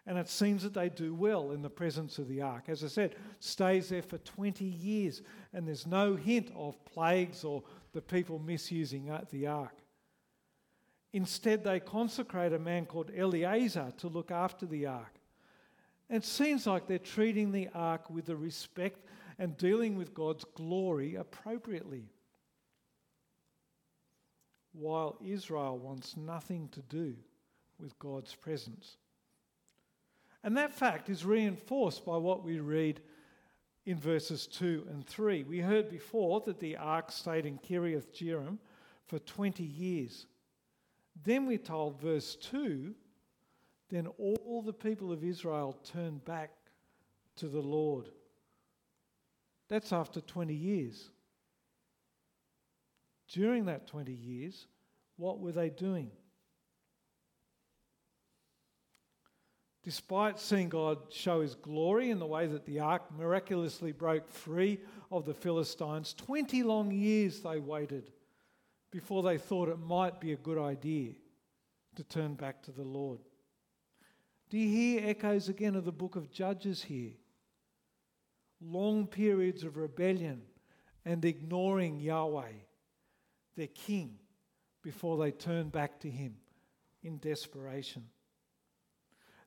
And 0.08 0.17
it 0.17 0.27
seems 0.27 0.63
that 0.63 0.74
they 0.74 0.89
do 0.89 1.13
well 1.13 1.51
in 1.51 1.62
the 1.62 1.70
presence 1.70 2.17
of 2.17 2.27
the 2.27 2.41
ark. 2.41 2.63
As 2.67 2.84
I 2.84 2.88
said, 2.88 3.15
stays 3.39 3.89
there 3.89 4.01
for 4.01 4.17
20 4.17 4.65
years, 4.65 5.22
and 5.53 5.67
there's 5.67 5.86
no 5.86 6.15
hint 6.15 6.51
of 6.55 6.84
plagues 6.84 7.43
or 7.43 7.62
the 7.93 8.01
people 8.01 8.39
misusing 8.39 9.15
the 9.29 9.46
ark. 9.46 9.77
Instead, 11.13 11.63
they 11.63 11.80
consecrate 11.80 12.53
a 12.53 12.60
man 12.60 12.86
called 12.86 13.12
Eleazar 13.15 13.91
to 13.98 14.08
look 14.08 14.32
after 14.32 14.65
the 14.65 14.86
ark. 14.86 15.20
It 16.10 16.24
seems 16.24 16.68
like 16.68 16.88
they're 16.88 17.00
treating 17.00 17.51
the 17.51 17.70
ark 17.74 18.10
with 18.10 18.25
the 18.25 18.36
respect 18.36 19.06
and 19.38 19.58
dealing 19.58 19.96
with 19.96 20.13
God's 20.13 20.46
glory 20.56 21.15
appropriately. 21.15 22.10
While 24.74 25.18
Israel 25.25 25.77
wants 25.77 26.15
nothing 26.15 26.70
to 26.70 26.82
do 26.82 27.15
with 27.80 27.98
God's 28.00 28.34
presence. 28.36 28.98
And 30.44 30.56
that 30.58 30.74
fact 30.74 31.10
is 31.10 31.25
reinforced 31.25 32.06
by 32.06 32.18
what 32.18 32.44
we 32.44 32.60
read 32.60 33.01
in 33.86 33.98
verses 33.98 34.48
2 34.48 34.88
and 34.89 35.06
3. 35.06 35.44
We 35.44 35.60
heard 35.60 35.89
before 35.89 36.41
that 36.46 36.60
the 36.60 36.77
ark 36.77 37.12
stayed 37.12 37.46
in 37.46 37.58
Kiriath 37.58 38.13
Jearim 38.13 38.58
for 39.08 39.20
20 39.20 39.63
years. 39.63 40.25
Then 41.23 41.45
we're 41.45 41.57
told, 41.57 42.01
verse 42.01 42.35
2 42.35 42.95
then 43.91 44.07
all 44.07 44.63
the 44.65 44.73
people 44.73 45.11
of 45.11 45.23
Israel 45.23 45.77
turned 45.83 46.23
back 46.23 46.51
to 47.35 47.49
the 47.49 47.59
Lord. 47.59 48.07
That's 49.67 49.91
after 49.91 50.21
20 50.21 50.53
years. 50.53 51.09
During 53.27 53.65
that 53.65 53.87
20 53.87 54.13
years, 54.13 54.67
what 55.17 55.39
were 55.39 55.51
they 55.51 55.69
doing? 55.69 56.09
Despite 59.83 60.39
seeing 60.39 60.69
God 60.69 60.99
show 61.09 61.41
his 61.41 61.55
glory 61.55 62.11
in 62.11 62.19
the 62.19 62.25
way 62.25 62.47
that 62.47 62.65
the 62.65 62.79
ark 62.79 63.03
miraculously 63.17 63.91
broke 63.91 64.29
free 64.29 64.79
of 65.11 65.25
the 65.25 65.33
Philistines, 65.33 66.13
20 66.13 66.63
long 66.63 66.91
years 66.91 67.41
they 67.41 67.59
waited 67.59 68.11
before 68.91 69.24
they 69.24 69.38
thought 69.38 69.69
it 69.69 69.79
might 69.79 70.19
be 70.19 70.33
a 70.33 70.38
good 70.38 70.57
idea 70.57 71.13
to 71.95 72.03
turn 72.03 72.36
back 72.36 72.62
to 72.63 72.71
the 72.71 72.83
Lord. 72.83 73.19
Do 74.50 74.57
you 74.57 74.69
hear 74.69 75.10
echoes 75.10 75.48
again 75.50 75.75
of 75.75 75.86
the 75.86 75.91
book 75.91 76.15
of 76.15 76.29
Judges 76.29 76.83
here? 76.83 77.13
Long 78.62 79.07
periods 79.07 79.63
of 79.63 79.77
rebellion 79.77 80.41
and 81.05 81.24
ignoring 81.24 82.00
Yahweh, 82.00 82.51
their 83.55 83.67
king, 83.67 84.19
before 84.83 85.17
they 85.17 85.31
turn 85.31 85.69
back 85.69 86.00
to 86.01 86.10
him 86.10 86.36
in 87.03 87.17
desperation. 87.17 88.03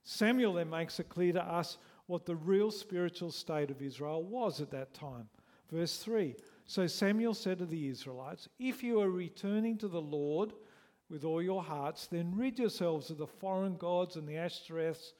Samuel 0.04 0.54
then 0.54 0.70
makes 0.70 1.00
it 1.00 1.08
clear 1.08 1.32
to 1.32 1.42
us 1.42 1.78
what 2.06 2.26
the 2.26 2.36
real 2.36 2.70
spiritual 2.70 3.30
state 3.30 3.70
of 3.70 3.82
Israel 3.82 4.22
was 4.22 4.60
at 4.60 4.70
that 4.70 4.94
time. 4.94 5.28
Verse 5.70 5.98
3 5.98 6.36
So 6.66 6.87
Samuel 6.87 7.35
said 7.35 7.59
to 7.59 7.66
the 7.66 7.88
Israelites, 7.88 8.49
If 8.59 8.83
you 8.83 9.00
are 9.00 9.11
returning 9.11 9.76
to 9.78 9.88
the 9.88 10.00
Lord 10.00 10.52
with 11.11 11.25
all 11.25 11.42
your 11.42 11.62
hearts, 11.62 12.06
then 12.06 12.35
rid 12.37 12.59
yourselves 12.59 13.11
of 13.11 13.18
the 13.18 13.26
foreign 13.26 13.76
gods 13.76 14.16
and 14.16 14.26
the 14.26 14.35
Ashtoreths 14.35 15.12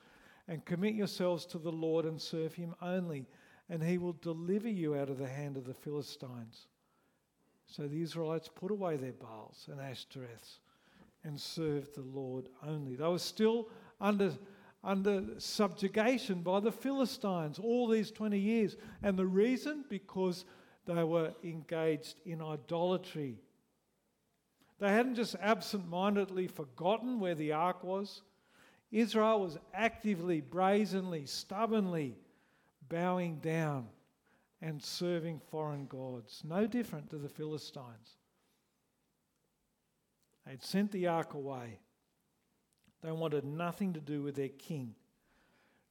and 0.49 0.65
commit 0.65 0.95
yourselves 0.95 1.47
to 1.47 1.59
the 1.59 1.73
Lord 1.73 2.05
and 2.05 2.21
serve 2.21 2.55
him 2.55 2.75
only, 2.81 3.27
and 3.69 3.83
he 3.83 3.99
will 3.99 4.17
deliver 4.21 4.69
you 4.69 4.95
out 4.95 5.11
of 5.11 5.19
the 5.19 5.29
hand 5.29 5.57
of 5.57 5.65
the 5.65 5.75
Philistines. 5.75 6.67
So 7.67 7.87
the 7.87 8.03
Israelites 8.03 8.49
put 8.55 8.71
away 8.71 8.97
their 8.97 9.13
Baals 9.13 9.69
and 9.71 9.81
Ashtoreths 9.81 10.59
and 11.25 11.41
served 11.41 11.95
the 11.95 12.03
Lord 12.03 12.49
only. 12.67 12.95
They 12.95 13.07
were 13.07 13.19
still 13.19 13.69
under, 14.01 14.33
under 14.83 15.25
subjugation 15.39 16.43
by 16.43 16.61
the 16.61 16.73
Philistines 16.73 17.59
all 17.59 17.89
these 17.89 18.11
20 18.11 18.39
years. 18.39 18.77
And 19.03 19.19
the 19.19 19.27
reason? 19.27 19.85
Because 19.89 20.45
they 20.87 21.03
were 21.03 21.33
engaged 21.43 22.21
in 22.25 22.43
idolatry. 22.43 23.39
They 24.79 24.89
hadn't 24.89 25.15
just 25.15 25.37
absent 25.41 25.89
mindedly 25.89 26.47
forgotten 26.47 27.21
where 27.21 27.35
the 27.35 27.53
ark 27.53 27.83
was. 27.85 28.23
Israel 28.91 29.41
was 29.41 29.59
actively, 29.73 30.41
brazenly, 30.41 31.27
stubbornly 31.27 32.17
bowing 32.89 33.37
down 33.37 33.89
and 34.61 34.83
serving 34.83 35.41
foreign 35.51 35.87
gods, 35.87 36.43
no 36.45 36.67
different 36.67 37.11
to 37.11 37.19
the 37.19 37.29
Philistines. 37.29 38.17
They'd 40.47 40.63
sent 40.63 40.93
the 40.93 41.07
ark 41.07 41.35
away. 41.35 41.79
They 43.03 43.13
wanted 43.13 43.45
nothing 43.45 43.93
to 43.95 44.01
do 44.01 44.23
with 44.23 44.35
their 44.35 44.49
king. 44.49 44.95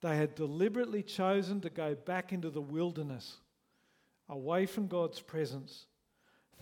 They 0.02 0.18
had 0.18 0.36
deliberately 0.36 1.04
chosen 1.04 1.62
to 1.62 1.70
go 1.70 1.96
back 1.96 2.34
into 2.34 2.50
the 2.50 2.62
wilderness, 2.62 3.38
away 4.34 4.66
from 4.66 4.88
God's 4.88 5.22
presence, 5.22 5.86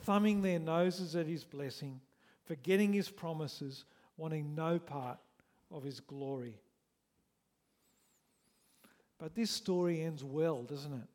thumbing 0.03 0.41
their 0.41 0.59
noses 0.59 1.15
at 1.15 1.25
his 1.25 1.43
blessing, 1.43 2.01
forgetting 2.43 2.93
his 2.93 3.09
promises, 3.09 3.85
wanting 4.17 4.53
no 4.53 4.77
part 4.77 5.17
of 5.71 5.83
his 5.83 5.99
glory. 5.99 6.59
But 9.17 9.35
this 9.35 9.51
story 9.51 10.01
ends 10.01 10.23
well, 10.23 10.63
doesn't 10.63 10.93
it? 10.93 11.07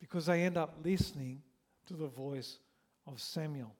Because 0.00 0.26
they 0.26 0.42
end 0.42 0.56
up 0.56 0.76
listening 0.84 1.40
to 1.86 1.94
the 1.94 2.08
voice 2.08 2.58
of 3.06 3.20
Samuel. 3.20 3.74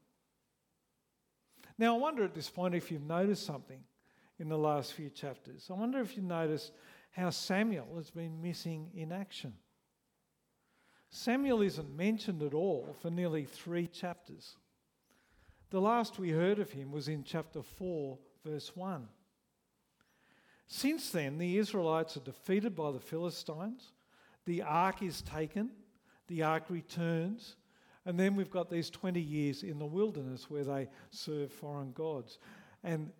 Now, 1.76 1.96
I 1.96 1.98
wonder 1.98 2.24
at 2.24 2.34
this 2.34 2.48
point 2.48 2.74
if 2.74 2.90
you've 2.90 3.02
noticed 3.02 3.44
something 3.44 3.80
in 4.38 4.48
the 4.48 4.56
last 4.56 4.94
few 4.94 5.10
chapters. 5.10 5.66
I 5.70 5.74
wonder 5.74 6.00
if 6.00 6.16
you 6.16 6.22
noticed 6.22 6.72
how 7.10 7.30
Samuel 7.30 7.96
has 7.96 8.10
been 8.10 8.40
missing 8.40 8.90
in 8.94 9.12
action. 9.12 9.52
Samuel 11.16 11.62
isn't 11.62 11.96
mentioned 11.96 12.42
at 12.42 12.54
all 12.54 12.96
for 13.00 13.08
nearly 13.08 13.44
three 13.44 13.86
chapters. 13.86 14.56
The 15.70 15.80
last 15.80 16.18
we 16.18 16.30
heard 16.30 16.58
of 16.58 16.72
him 16.72 16.90
was 16.90 17.06
in 17.06 17.22
chapter 17.22 17.62
4, 17.62 18.18
verse 18.44 18.74
1. 18.74 19.06
Since 20.66 21.10
then, 21.10 21.38
the 21.38 21.56
Israelites 21.56 22.16
are 22.16 22.20
defeated 22.20 22.74
by 22.74 22.90
the 22.90 22.98
Philistines. 22.98 23.92
The 24.44 24.62
ark 24.62 25.04
is 25.04 25.22
taken, 25.22 25.70
the 26.26 26.42
ark 26.42 26.64
returns, 26.68 27.54
and 28.04 28.18
then 28.18 28.34
we've 28.34 28.50
got 28.50 28.68
these 28.68 28.90
20 28.90 29.20
years 29.20 29.62
in 29.62 29.78
the 29.78 29.86
wilderness 29.86 30.50
where 30.50 30.64
they 30.64 30.88
serve 31.10 31.52
foreign 31.52 31.92
gods. 31.92 32.40
And 32.82 33.12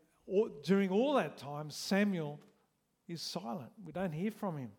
during 0.65 0.91
all 0.91 1.15
that 1.15 1.37
time, 1.37 1.71
Samuel 1.71 2.41
is 3.07 3.23
silent. 3.23 3.71
We 3.85 3.93
don't 3.93 4.13
hear 4.13 4.33
from 4.33 4.59
him. 4.59 4.73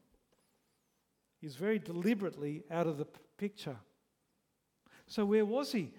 He's 1.46 1.56
very 1.56 1.78
deliberately 1.78 2.64
out 2.72 2.88
of 2.88 2.98
the 2.98 3.06
picture. 3.38 3.78
So, 5.06 5.26
where 5.26 5.46
was 5.46 5.72
he? 5.72 5.92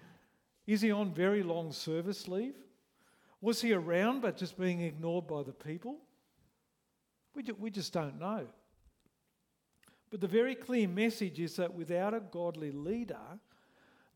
Is 0.65 0.81
he 0.81 0.91
on 0.91 1.13
very 1.13 1.41
long 1.41 1.71
service 1.71 2.27
leave? 2.27 2.57
Was 3.39 3.61
he 3.61 3.71
around 3.71 4.19
but 4.21 4.35
just 4.35 4.59
being 4.59 4.81
ignored 4.81 5.25
by 5.25 5.43
the 5.43 5.53
people? 5.53 5.99
We, 7.33 7.45
we 7.57 7.69
just 7.69 7.93
don't 7.93 8.19
know. 8.19 8.45
But 10.09 10.19
the 10.19 10.27
very 10.27 10.53
clear 10.53 10.85
message 10.85 11.39
is 11.39 11.55
that 11.55 11.73
without 11.73 12.13
a 12.13 12.19
godly 12.19 12.71
leader, 12.71 13.39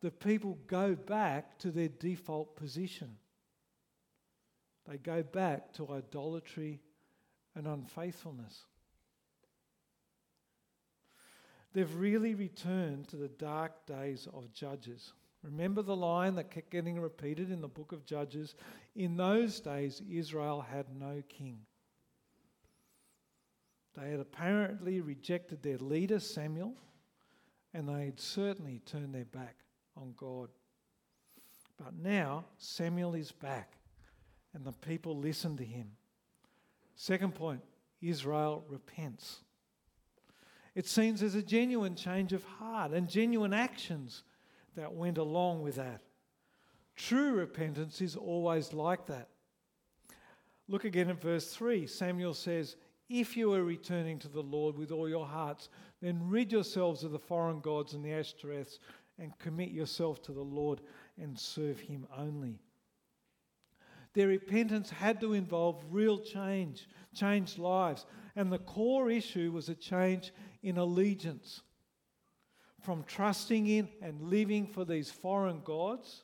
the 0.02 0.12
people 0.12 0.58
go 0.68 0.96
back 0.96 1.58
to 1.60 1.72
their 1.72 1.88
default 1.88 2.58
position. 2.58 3.16
They 4.86 4.98
go 4.98 5.24
back 5.24 5.72
to 5.76 5.94
idolatry 5.94 6.82
and 7.56 7.68
unfaithfulness. 7.68 8.66
They've 11.74 11.96
really 11.96 12.36
returned 12.36 13.08
to 13.10 13.16
the 13.16 13.30
dark 13.30 13.86
days 13.86 14.28
of 14.34 14.52
Judges. 14.54 15.14
Remember 15.44 15.82
the 15.82 15.96
line 15.96 16.36
that 16.36 16.52
kept 16.52 16.70
getting 16.70 17.00
repeated 17.00 17.50
in 17.50 17.62
the 17.62 17.68
book 17.68 17.92
of 17.92 18.06
Judges? 18.06 18.56
In 18.96 19.16
those 19.18 19.60
days, 19.60 20.02
Israel 20.10 20.62
had 20.62 20.86
no 21.00 21.24
king. 21.30 21.60
They 23.98 24.12
had 24.12 24.20
apparently 24.20 25.02
rejected 25.02 25.64
their 25.64 25.78
leader, 25.78 26.20
Samuel, 26.20 26.76
and 27.74 27.88
they 27.88 28.06
had 28.06 28.20
certainly 28.20 28.82
turned 28.86 29.16
their 29.16 29.26
back 29.26 29.56
on 29.98 30.14
God. 30.16 30.50
But 31.78 31.96
now 31.96 32.46
Samuel 32.58 33.16
is 33.16 33.32
back, 33.32 33.74
and 34.54 34.64
the 34.64 34.74
people 34.74 35.18
listen 35.18 35.58
to 35.58 35.66
him. 35.66 35.92
Second 36.96 37.34
point 37.34 37.62
Israel 38.02 38.64
repents. 38.68 39.42
It 40.76 40.88
seems 40.88 41.20
there's 41.20 41.36
a 41.36 41.42
genuine 41.42 41.96
change 41.96 42.34
of 42.34 42.44
heart 42.44 42.92
and 42.92 43.10
genuine 43.10 43.54
actions 43.54 44.24
that 44.76 44.94
went 44.94 45.18
along 45.18 45.62
with 45.62 45.76
that. 45.76 46.02
True 46.96 47.34
repentance 47.34 48.02
is 48.02 48.16
always 48.16 48.74
like 48.74 49.06
that. 49.08 49.30
Look 50.68 50.86
again 50.86 51.10
at 51.10 51.22
verse 51.22 51.54
3. 51.54 51.88
Samuel 51.88 52.34
says, 52.34 52.78
If 53.10 53.36
you 53.36 53.54
are 53.54 53.64
returning 53.64 54.20
to 54.20 54.30
the 54.30 54.42
Lord 54.42 54.78
with 54.78 54.92
all 54.92 55.10
your 55.10 55.26
hearts, 55.26 55.70
then 56.02 56.30
rid 56.30 56.52
yourselves 56.52 57.04
of 57.04 57.12
the 57.12 57.20
foreign 57.20 57.60
gods 57.60 57.94
and 57.94 58.06
the 58.06 58.12
Ashtoreths 58.12 58.80
and 59.20 59.38
commit 59.40 59.72
yourself 59.72 60.22
to 60.24 60.32
the 60.32 60.42
Lord 60.42 60.82
and 61.20 61.38
serve 61.38 61.80
Him 61.80 62.08
only. 62.18 62.60
Their 64.14 64.28
repentance 64.28 64.90
had 64.90 65.22
to 65.22 65.34
involve 65.34 65.84
real 65.90 66.20
change, 66.20 66.88
changed 67.16 67.58
lives. 67.58 68.06
And 68.36 68.52
the 68.52 68.60
core 68.60 69.10
issue 69.10 69.52
was 69.52 69.70
a 69.70 69.76
change 69.76 70.34
in 70.64 70.78
allegiance 70.78 71.62
from 72.82 73.04
trusting 73.04 73.68
in 73.68 73.88
and 74.02 74.22
living 74.22 74.68
for 74.68 74.86
these 74.86 75.12
foreign 75.12 75.62
gods 75.62 76.24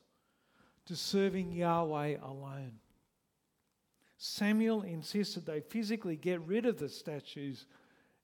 to 0.86 0.96
serving 0.96 1.52
Yahweh 1.52 2.16
alone. 2.22 2.72
Samuel 4.16 4.82
insisted 4.82 5.46
they 5.46 5.60
physically 5.60 6.16
get 6.16 6.40
rid 6.40 6.66
of 6.66 6.78
the 6.78 6.88
statues 6.88 7.66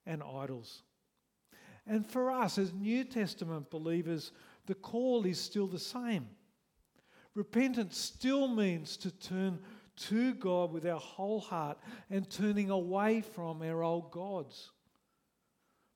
and 0.06 0.23
idols. 0.23 0.83
And 1.87 2.04
for 2.04 2.30
us 2.30 2.59
as 2.59 2.73
New 2.73 3.04
Testament 3.04 3.71
believers, 3.71 4.33
the 4.66 4.75
call 4.75 5.25
is 5.26 5.38
still 5.38 5.68
the 5.68 5.78
same. 5.78 6.26
Repentance 7.35 7.97
still 7.97 8.49
means 8.49 8.97
to 8.99 9.11
turn 9.11 9.59
to 9.97 10.35
God 10.35 10.72
with 10.72 10.87
our 10.87 10.98
whole 10.98 11.40
heart 11.40 11.79
and 12.11 12.29
turning 12.29 12.70
away 12.70 13.20
from 13.20 13.62
our 13.62 13.83
old 13.83 14.11
gods. 14.11 14.70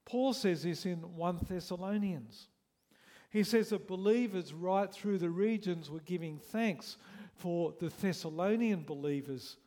Paul 0.09 0.33
says 0.33 0.62
this 0.62 0.87
in 0.87 1.01
1 1.16 1.40
Thessalonians. 1.47 2.49
He 3.29 3.44
says 3.44 3.68
that 3.68 3.87
believers 3.87 4.55
right 4.55 4.90
through 4.90 5.18
the 5.18 5.29
regions 5.29 5.90
were 5.90 6.01
giving 6.01 6.38
thanks 6.38 6.97
for 7.35 7.75
the 7.79 7.90
Thessalonian 7.90 8.85
believers 8.85 9.59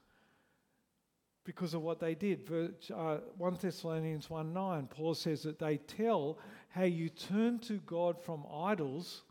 because 1.43 1.75
of 1.75 1.83
what 1.83 1.99
they 1.99 2.15
did. 2.15 2.49
1 2.49 2.73
uh, 2.91 3.49
Thessalonians 3.51 4.31
1 4.31 4.51
9, 4.51 4.87
Paul 4.87 5.13
says 5.13 5.43
that 5.43 5.59
they 5.59 5.77
tell 5.77 6.39
how 6.69 6.85
you 6.85 7.09
turn 7.09 7.59
to 7.59 7.77
God 7.85 8.19
from 8.19 8.43
idols 8.51 9.21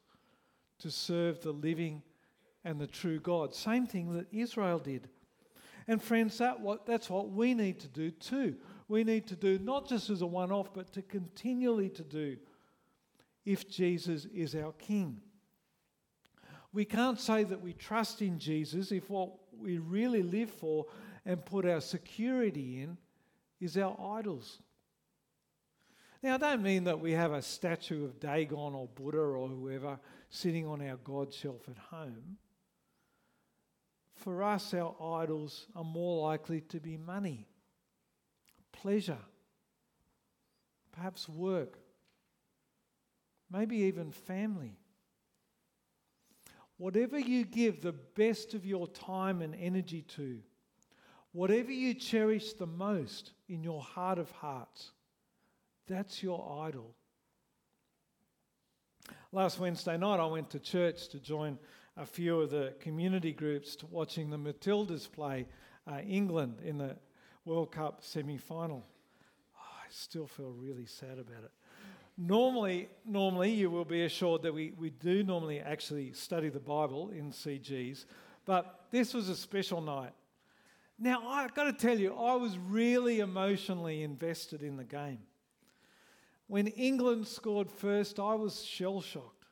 to 0.79 0.93
serve 0.93 1.43
the 1.43 1.53
living 1.53 2.03
and 2.65 2.81
the 2.81 2.87
true 2.87 3.19
God. 3.19 3.53
Same 3.53 3.85
thing 3.85 4.15
that 4.15 4.33
Israel 4.33 4.79
did. 4.79 5.09
And 5.89 6.01
friends, 6.01 6.39
that 6.39 6.61
what, 6.61 6.87
that's 6.87 7.11
what 7.11 7.31
we 7.31 7.53
need 7.53 7.81
to 7.81 7.89
do 7.89 8.13
too. 8.13 8.55
We 8.91 9.05
need 9.05 9.29
to 9.29 9.37
do 9.37 9.57
not 9.61 9.89
just 9.89 10.11
as 10.11 10.21
a 10.21 10.27
one 10.27 10.51
off, 10.51 10.75
but 10.75 10.93
to 10.95 11.03
continually 11.03 11.91
to 11.91 12.03
do 12.03 12.37
if 13.47 13.71
Jesus 13.71 14.25
is 14.35 14.57
our 14.57 14.73
King. 14.73 15.21
We 16.73 16.85
can't 16.85 17.21
say 17.21 17.45
that 17.45 17.63
we 17.63 17.73
trust 17.73 18.21
in 18.21 18.41
Jesus 18.41 18.91
if 18.91 19.09
what 19.09 19.31
we 19.57 19.79
really 19.79 20.25
live 20.25 20.51
for 20.51 20.87
and 21.25 21.45
put 21.45 21.67
our 21.67 21.81
security 21.81 22.83
in 22.83 22.99
is 23.61 23.79
our 23.79 23.97
idols. 24.19 24.59
Now, 26.21 26.35
I 26.35 26.39
don't 26.39 26.63
mean 26.63 26.83
that 26.85 26.99
we 26.99 27.13
have 27.13 27.31
a 27.33 27.43
statue 27.43 28.05
of 28.05 28.19
Dagon 28.19 28.75
or 28.75 28.89
Buddha 28.89 29.19
or 29.19 29.47
whoever 29.47 30.01
sitting 30.31 30.67
on 30.67 30.83
our 30.83 30.97
God 30.97 31.33
shelf 31.33 31.69
at 31.69 31.79
home. 31.79 32.39
For 34.17 34.43
us, 34.43 34.75
our 34.75 34.97
idols 35.01 35.69
are 35.77 35.85
more 35.85 36.27
likely 36.27 36.63
to 36.63 36.81
be 36.81 36.97
money, 36.97 37.47
pleasure, 38.81 39.19
perhaps 40.93 41.29
work, 41.29 41.79
maybe 43.51 43.77
even 43.77 44.11
family. 44.11 44.79
Whatever 46.77 47.19
you 47.19 47.45
give 47.45 47.83
the 47.83 47.93
best 47.93 48.55
of 48.55 48.65
your 48.65 48.87
time 48.89 49.43
and 49.43 49.55
energy 49.55 50.03
to, 50.17 50.39
whatever 51.33 51.71
you 51.71 51.93
cherish 51.93 52.55
the 52.55 52.67
most 52.67 53.33
in 53.49 53.63
your 53.63 53.83
heart 53.83 54.19
of 54.19 54.31
hearts, 54.31 54.93
that's 55.87 56.23
your 56.23 56.65
idol. 56.67 56.95
Last 59.33 59.59
Wednesday 59.59 59.99
night, 59.99 60.21
I 60.21 60.27
went 60.27 60.51
to 60.51 60.59
church 60.59 61.09
to 61.09 61.21
join 61.21 61.59
a 61.97 62.07
few 62.07 62.41
of 62.41 62.51
the 62.51 62.75
community 62.81 63.33
groups 63.33 63.77
to 63.77 63.87
watching 63.87 64.31
the 64.31 64.39
Matildas 64.39 65.11
play 65.11 65.47
uh, 65.91 65.99
England 65.99 66.61
in 66.65 66.79
the 66.79 66.97
World 67.45 67.73
Cup 67.73 67.99
semi 68.03 68.37
final. 68.37 68.85
Oh, 69.57 69.61
I 69.61 69.87
still 69.91 70.27
feel 70.27 70.53
really 70.53 70.87
sad 70.87 71.19
about 71.19 71.45
it. 71.45 71.53
Normally, 72.19 72.89
normally 73.07 73.51
you 73.51 73.71
will 73.71 73.85
be 73.85 74.05
assured 74.05 74.43
that 74.43 74.53
we, 74.53 74.73
we 74.79 74.91
do 74.91 75.23
normally 75.23 75.61
actually 75.61 76.13
study 76.13 76.51
the 76.51 76.61
Bible 76.61 77.11
in 77.11 77.31
CGs, 77.31 78.05
but 78.45 78.85
this 78.91 79.15
was 79.15 79.29
a 79.29 79.37
special 79.37 79.81
night. 79.81 80.13
Now, 80.99 81.27
I've 81.27 81.55
got 81.55 81.65
to 81.65 81.73
tell 81.73 81.99
you, 81.99 82.15
I 82.15 82.35
was 82.35 82.59
really 82.59 83.21
emotionally 83.21 84.03
invested 84.03 84.63
in 84.63 84.77
the 84.77 84.85
game. 84.85 85.21
When 86.47 86.67
England 86.67 87.27
scored 87.27 87.71
first, 87.71 88.21
I 88.21 88.35
was 88.35 88.63
shell 88.63 89.01
shocked. 89.01 89.47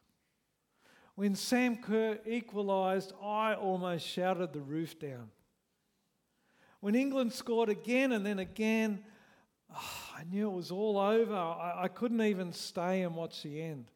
When 1.15 1.35
Sam 1.35 1.77
Kerr 1.77 2.19
equalised, 2.27 3.13
I 3.23 3.55
almost 3.55 4.07
shouted 4.07 4.53
the 4.53 4.61
roof 4.61 4.99
down. 4.99 5.31
When 6.81 6.95
England 6.95 7.33
scored 7.33 7.69
again 7.69 8.13
and 8.13 8.25
then 8.25 8.39
again, 8.39 9.05
oh, 9.75 9.95
I 10.17 10.25
knew 10.25 10.49
it 10.49 10.55
was 10.55 10.71
all 10.71 10.99
over. 10.99 11.35
I, 11.35 11.85
I 11.85 11.89
couldn't 11.89 12.23
even 12.23 12.53
stay 12.53 13.03
and 13.03 13.15
watch 13.15 13.43
the 13.43 13.61
end. 13.61 13.87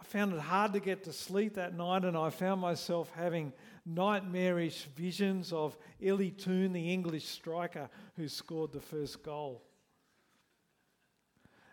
I 0.00 0.04
found 0.04 0.32
it 0.32 0.40
hard 0.40 0.72
to 0.74 0.80
get 0.80 1.04
to 1.04 1.12
sleep 1.12 1.54
that 1.54 1.76
night, 1.76 2.04
and 2.04 2.16
I 2.16 2.30
found 2.30 2.60
myself 2.60 3.10
having 3.16 3.52
nightmarish 3.84 4.84
visions 4.96 5.52
of 5.52 5.76
Ellie 6.04 6.30
Toone, 6.30 6.72
the 6.72 6.92
English 6.92 7.24
striker 7.26 7.88
who 8.16 8.28
scored 8.28 8.72
the 8.72 8.80
first 8.80 9.22
goal. 9.22 9.62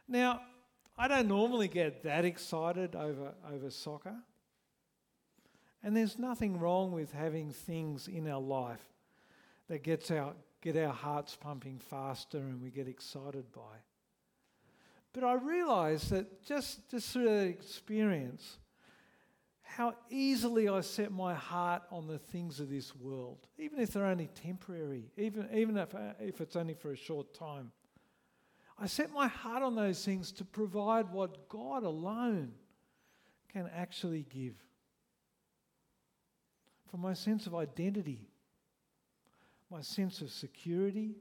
Now, 0.08 0.42
I 0.98 1.08
don't 1.08 1.28
normally 1.28 1.68
get 1.68 2.04
that 2.04 2.26
excited 2.26 2.96
over, 2.96 3.34
over 3.52 3.70
soccer. 3.70 4.16
And 5.84 5.96
there's 5.96 6.18
nothing 6.18 6.60
wrong 6.60 6.92
with 6.92 7.12
having 7.12 7.52
things 7.52 8.08
in 8.08 8.28
our 8.28 8.40
life 8.40 8.84
that 9.68 9.84
gets 9.84 10.10
our, 10.12 10.34
get 10.62 10.78
our 10.78 10.94
hearts 10.94 11.36
pumping 11.36 11.80
faster 11.80 12.38
and 12.38 12.62
we 12.62 12.70
get 12.70 12.88
excited 12.88 13.52
by. 13.52 13.82
But 15.12 15.24
I 15.24 15.34
realise 15.34 16.06
that 16.10 16.44
just, 16.44 16.90
just 16.90 17.12
through 17.12 17.26
that 17.26 17.48
experience, 17.48 18.58
how 19.62 19.96
easily 20.10 20.70
I 20.70 20.82
set 20.82 21.12
my 21.12 21.34
heart 21.34 21.84
on 21.92 22.08
the 22.08 22.18
things 22.18 22.60
of 22.60 22.70
this 22.70 22.96
world, 22.96 23.48
even 23.58 23.80
if 23.80 23.92
they're 23.92 24.06
only 24.06 24.28
temporary, 24.28 25.12
even, 25.18 25.50
even 25.54 25.78
if, 25.78 25.90
if 26.20 26.42
it's 26.42 26.56
only 26.56 26.74
for 26.74 26.92
a 26.92 26.96
short 26.96 27.34
time. 27.34 27.72
I 28.80 28.88
set 28.88 29.12
my 29.12 29.28
heart 29.28 29.64
on 29.64 29.76
those 29.76 30.04
things 30.04 30.32
to 30.34 30.46
provide 30.46 31.12
what 31.12 31.48
God 31.50 31.84
alone 31.84 32.54
can 33.52 33.70
actually 33.76 34.26
give. 34.30 34.56
For 36.94 37.00
my 37.00 37.14
sense 37.14 37.48
of 37.48 37.56
identity, 37.56 38.28
my 39.72 39.82
sense 39.82 40.22
of 40.22 40.30
security, 40.30 41.16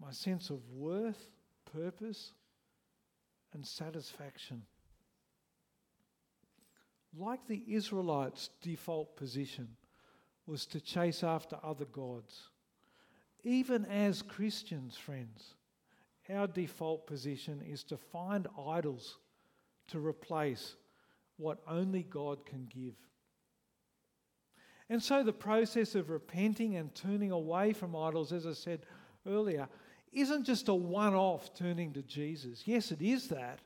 my 0.00 0.10
sense 0.10 0.50
of 0.50 0.68
worth, 0.68 1.30
purpose, 1.72 2.32
and 3.52 3.64
satisfaction. 3.64 4.62
Like 7.16 7.46
the 7.46 7.62
Israelites' 7.68 8.50
default 8.60 9.14
position 9.14 9.68
was 10.44 10.66
to 10.66 10.80
chase 10.80 11.22
after 11.22 11.56
other 11.62 11.84
gods. 11.84 12.48
Even 13.44 13.84
as 13.84 14.22
Christians, 14.22 14.96
friends, 14.96 15.54
our 16.28 16.48
default 16.48 17.06
position 17.06 17.62
is 17.64 17.84
to 17.84 17.96
find 17.96 18.48
idols 18.68 19.18
to 19.86 20.04
replace 20.04 20.74
what 21.36 21.60
only 21.68 22.02
God 22.02 22.44
can 22.44 22.66
give. 22.68 22.96
And 24.92 25.02
so 25.02 25.22
the 25.22 25.32
process 25.32 25.94
of 25.94 26.10
repenting 26.10 26.76
and 26.76 26.94
turning 26.94 27.30
away 27.30 27.72
from 27.72 27.96
idols, 27.96 28.30
as 28.30 28.46
I 28.46 28.52
said 28.52 28.84
earlier, 29.26 29.66
isn't 30.12 30.44
just 30.44 30.68
a 30.68 30.74
one 30.74 31.14
off 31.14 31.54
turning 31.54 31.94
to 31.94 32.02
Jesus. 32.02 32.64
Yes, 32.66 32.92
it 32.92 33.00
is 33.00 33.28
that. 33.28 33.60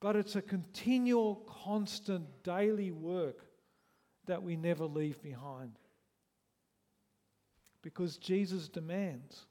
But 0.00 0.16
it's 0.16 0.36
a 0.36 0.40
continual, 0.40 1.46
constant, 1.46 2.24
daily 2.44 2.92
work 2.92 3.44
that 4.24 4.42
we 4.42 4.56
never 4.56 4.86
leave 4.86 5.20
behind. 5.20 5.72
Because 7.82 8.16
Jesus 8.16 8.70
demands 8.70 9.44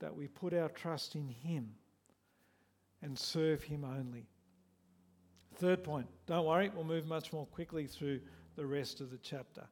that 0.00 0.16
we 0.16 0.26
put 0.26 0.52
our 0.52 0.70
trust 0.70 1.14
in 1.14 1.28
Him 1.28 1.68
and 3.00 3.16
serve 3.16 3.62
Him 3.62 3.84
only. 3.84 4.26
Third 5.54 5.84
point, 5.84 6.08
don't 6.26 6.46
worry, 6.46 6.68
we'll 6.74 6.82
move 6.82 7.06
much 7.06 7.32
more 7.32 7.46
quickly 7.46 7.86
through 7.86 8.18
the 8.56 8.66
rest 8.66 9.00
of 9.00 9.10
the 9.10 9.18
chapter. 9.18 9.64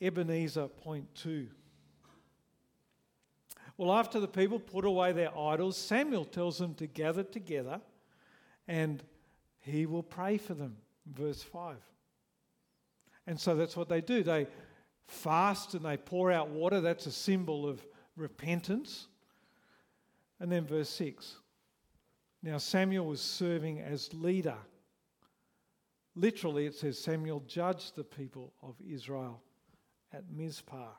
Ebenezer, 0.00 0.68
point 0.68 1.06
two. 1.14 1.48
Well, 3.76 3.92
after 3.92 4.20
the 4.20 4.28
people 4.28 4.60
put 4.60 4.84
away 4.84 5.12
their 5.12 5.36
idols, 5.36 5.76
Samuel 5.76 6.24
tells 6.24 6.58
them 6.58 6.74
to 6.74 6.86
gather 6.86 7.24
together 7.24 7.80
and 8.68 9.02
he 9.60 9.86
will 9.86 10.02
pray 10.02 10.38
for 10.38 10.54
them. 10.54 10.76
Verse 11.06 11.42
5. 11.42 11.76
And 13.26 13.40
so 13.40 13.56
that's 13.56 13.76
what 13.76 13.88
they 13.88 14.00
do. 14.00 14.22
They 14.22 14.46
fast 15.06 15.74
and 15.74 15.84
they 15.84 15.96
pour 15.96 16.30
out 16.30 16.50
water. 16.50 16.80
That's 16.80 17.06
a 17.06 17.12
symbol 17.12 17.68
of 17.68 17.84
repentance. 18.16 19.08
And 20.38 20.52
then 20.52 20.66
verse 20.66 20.90
6. 20.90 21.36
Now 22.42 22.58
Samuel 22.58 23.06
was 23.06 23.20
serving 23.20 23.80
as 23.80 24.12
leader. 24.12 24.56
Literally, 26.16 26.66
it 26.66 26.74
says 26.74 26.98
Samuel 26.98 27.40
judged 27.46 27.96
the 27.96 28.04
people 28.04 28.52
of 28.62 28.76
Israel 28.86 29.42
at 30.12 30.30
Mizpah. 30.30 30.92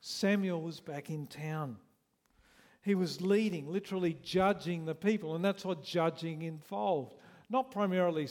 Samuel 0.00 0.60
was 0.60 0.80
back 0.80 1.10
in 1.10 1.26
town. 1.28 1.76
He 2.82 2.96
was 2.96 3.20
leading, 3.20 3.68
literally 3.68 4.18
judging 4.22 4.84
the 4.84 4.94
people, 4.94 5.36
and 5.36 5.44
that's 5.44 5.64
what 5.64 5.84
judging 5.84 6.42
involved. 6.42 7.14
Not 7.48 7.70
primarily 7.70 8.28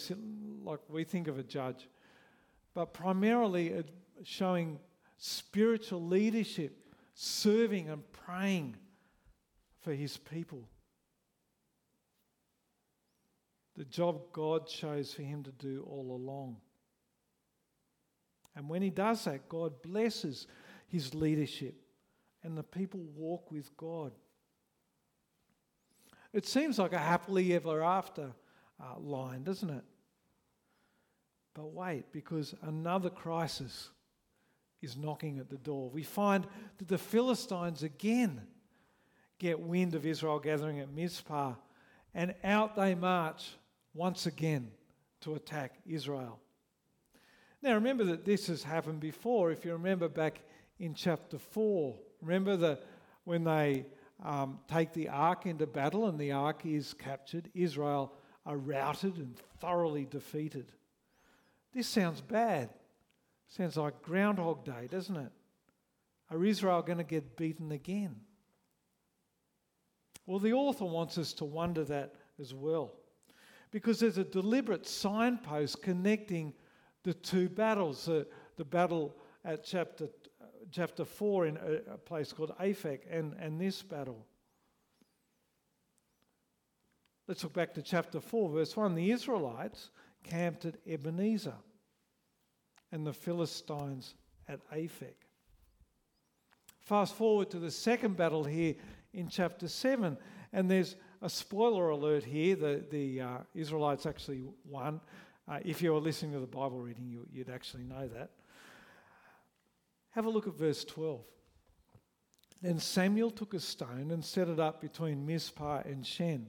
like 0.64 0.80
we 0.90 1.06
think 1.06 1.30
of 1.30 1.40
a 1.40 1.44
judge, 1.44 1.88
but 2.74 2.94
primarily 2.94 3.84
showing 4.24 4.80
spiritual 5.18 6.06
leadership, 6.06 6.94
serving 7.14 7.88
and 7.88 8.04
praying 8.12 8.76
for 9.80 9.94
his 9.94 10.18
people. 10.18 10.68
The 13.78 13.86
job 13.86 14.22
God 14.34 14.68
chose 14.68 15.14
for 15.14 15.22
him 15.22 15.44
to 15.44 15.52
do 15.52 15.86
all 15.90 16.16
along. 16.16 16.58
And 18.56 18.68
when 18.68 18.82
he 18.82 18.90
does 18.90 19.24
that, 19.26 19.48
God 19.48 19.82
blesses 19.82 20.48
his 20.88 21.16
leadership 21.16 21.76
and 22.44 22.58
the 22.58 22.64
people 22.64 23.02
walk 23.16 23.52
with 23.52 23.76
God. 23.78 24.12
It 26.34 26.46
seems 26.48 26.80
like 26.80 26.94
a 26.94 27.00
happily 27.00 27.54
ever 27.54 27.84
after 27.84 28.32
uh, 28.80 29.00
line, 29.00 29.44
doesn't 29.44 29.70
it? 29.70 29.84
But 31.54 31.74
wait, 31.74 32.12
because 32.12 32.56
another 32.62 33.10
crisis 33.10 33.90
is 34.82 34.98
knocking 34.98 35.40
at 35.40 35.50
the 35.50 35.58
door. 35.58 35.90
We 35.90 36.04
find 36.04 36.48
that 36.78 36.88
the 36.88 36.98
Philistines 36.98 37.84
again 37.84 38.42
get 39.38 39.60
wind 39.60 39.96
of 39.96 40.06
Israel 40.06 40.40
gathering 40.40 40.80
at 40.80 40.92
Mizpah, 40.92 41.56
and 42.14 42.34
out 42.44 42.76
they 42.76 42.96
march 42.96 43.52
once 43.94 44.26
again 44.26 44.72
to 45.22 45.36
attack 45.36 45.76
Israel. 45.86 46.40
Now, 47.62 47.76
remember 47.76 48.04
that 48.06 48.26
this 48.26 48.48
has 48.48 48.64
happened 48.64 49.00
before. 49.00 49.52
If 49.52 49.66
you 49.66 49.74
remember 49.74 50.10
back 50.10 50.42
in 50.80 50.94
chapter 50.96 51.38
4, 51.38 51.96
remember 52.22 52.58
that 52.58 52.84
when 53.24 53.44
they 53.44 53.86
um, 54.24 54.60
take 54.68 54.94
the 54.94 55.10
ark 55.10 55.46
into 55.46 55.68
battle 55.68 56.08
and 56.08 56.20
the 56.20 56.32
ark 56.32 56.66
is 56.66 56.94
captured, 56.94 57.50
Israel 57.54 58.14
are 58.46 58.58
routed 58.58 59.18
and 59.18 59.38
thoroughly 59.60 60.06
defeated. 60.06 60.72
This 61.74 61.88
sounds 61.88 62.22
bad. 62.22 62.70
Sounds 63.48 63.78
like 63.78 64.02
Groundhog 64.02 64.66
Day, 64.66 64.88
doesn't 64.90 65.16
it? 65.16 65.32
Are 66.32 66.44
Israel 66.44 66.82
going 66.82 66.98
to 66.98 67.04
get 67.04 67.36
beaten 67.36 67.72
again? 67.72 68.16
Well, 70.26 70.40
the 70.40 70.54
author 70.54 70.86
wants 70.86 71.18
us 71.18 71.34
to 71.34 71.46
wonder 71.46 71.84
that 71.84 72.16
as 72.40 72.54
well. 72.54 72.94
Because 73.72 74.00
there's 74.00 74.18
a 74.18 74.24
deliberate 74.24 74.86
signpost 74.86 75.82
connecting 75.82 76.54
the 77.04 77.14
two 77.14 77.50
battles 77.50 78.06
the, 78.06 78.28
the 78.58 78.66
battle 78.66 79.16
at 79.44 79.64
chapter 79.64 80.10
chapter 80.72 81.04
4 81.04 81.48
in 81.48 81.58
a, 81.58 81.94
a 81.94 81.98
place 81.98 82.32
called 82.32 82.54
Aphek 82.60 83.02
and, 83.10 83.34
and 83.40 83.60
this 83.60 83.82
battle. 83.82 84.26
Let's 87.28 87.44
look 87.44 87.54
back 87.54 87.74
to 87.76 87.82
chapter 87.82 88.20
4, 88.20 88.50
verse 88.50 88.76
1. 88.76 88.96
The 88.96 89.12
Israelites 89.12 89.90
camped 90.24 90.66
at 90.66 90.76
Ebenezer 90.88 91.56
and 92.92 93.06
the 93.06 93.14
Philistines 93.14 94.16
at 94.48 94.60
Aphek. 94.72 95.16
Fast 96.80 97.16
forward 97.16 97.50
to 97.52 97.60
the 97.60 97.72
second 97.72 98.18
battle 98.18 98.44
here 98.44 98.76
in 99.14 99.28
chapter 99.28 99.68
7, 99.68 100.18
and 100.52 100.70
there's 100.70 100.96
a 101.22 101.30
spoiler 101.30 101.90
alert 101.90 102.24
here. 102.24 102.56
The, 102.56 102.84
the 102.90 103.22
uh, 103.22 103.38
Israelites 103.54 104.06
actually 104.06 104.44
won. 104.66 105.02
Uh, 105.48 105.60
if 105.64 105.82
you 105.82 105.94
were 105.94 106.00
listening 106.00 106.34
to 106.34 106.40
the 106.40 106.48
Bible 106.48 106.80
reading, 106.80 107.08
you, 107.08 107.28
you'd 107.32 107.50
actually 107.50 107.84
know 107.84 108.08
that. 108.08 108.32
Have 110.12 110.26
a 110.26 110.30
look 110.30 110.48
at 110.48 110.56
verse 110.56 110.84
12. 110.84 111.22
Then 112.62 112.80
Samuel 112.80 113.32
took 113.32 113.54
a 113.54 113.60
stone 113.60 114.12
and 114.12 114.24
set 114.24 114.48
it 114.48 114.60
up 114.60 114.82
between 114.82 115.26
Mizpah 115.26 115.82
and 115.86 116.06
Shen. 116.06 116.48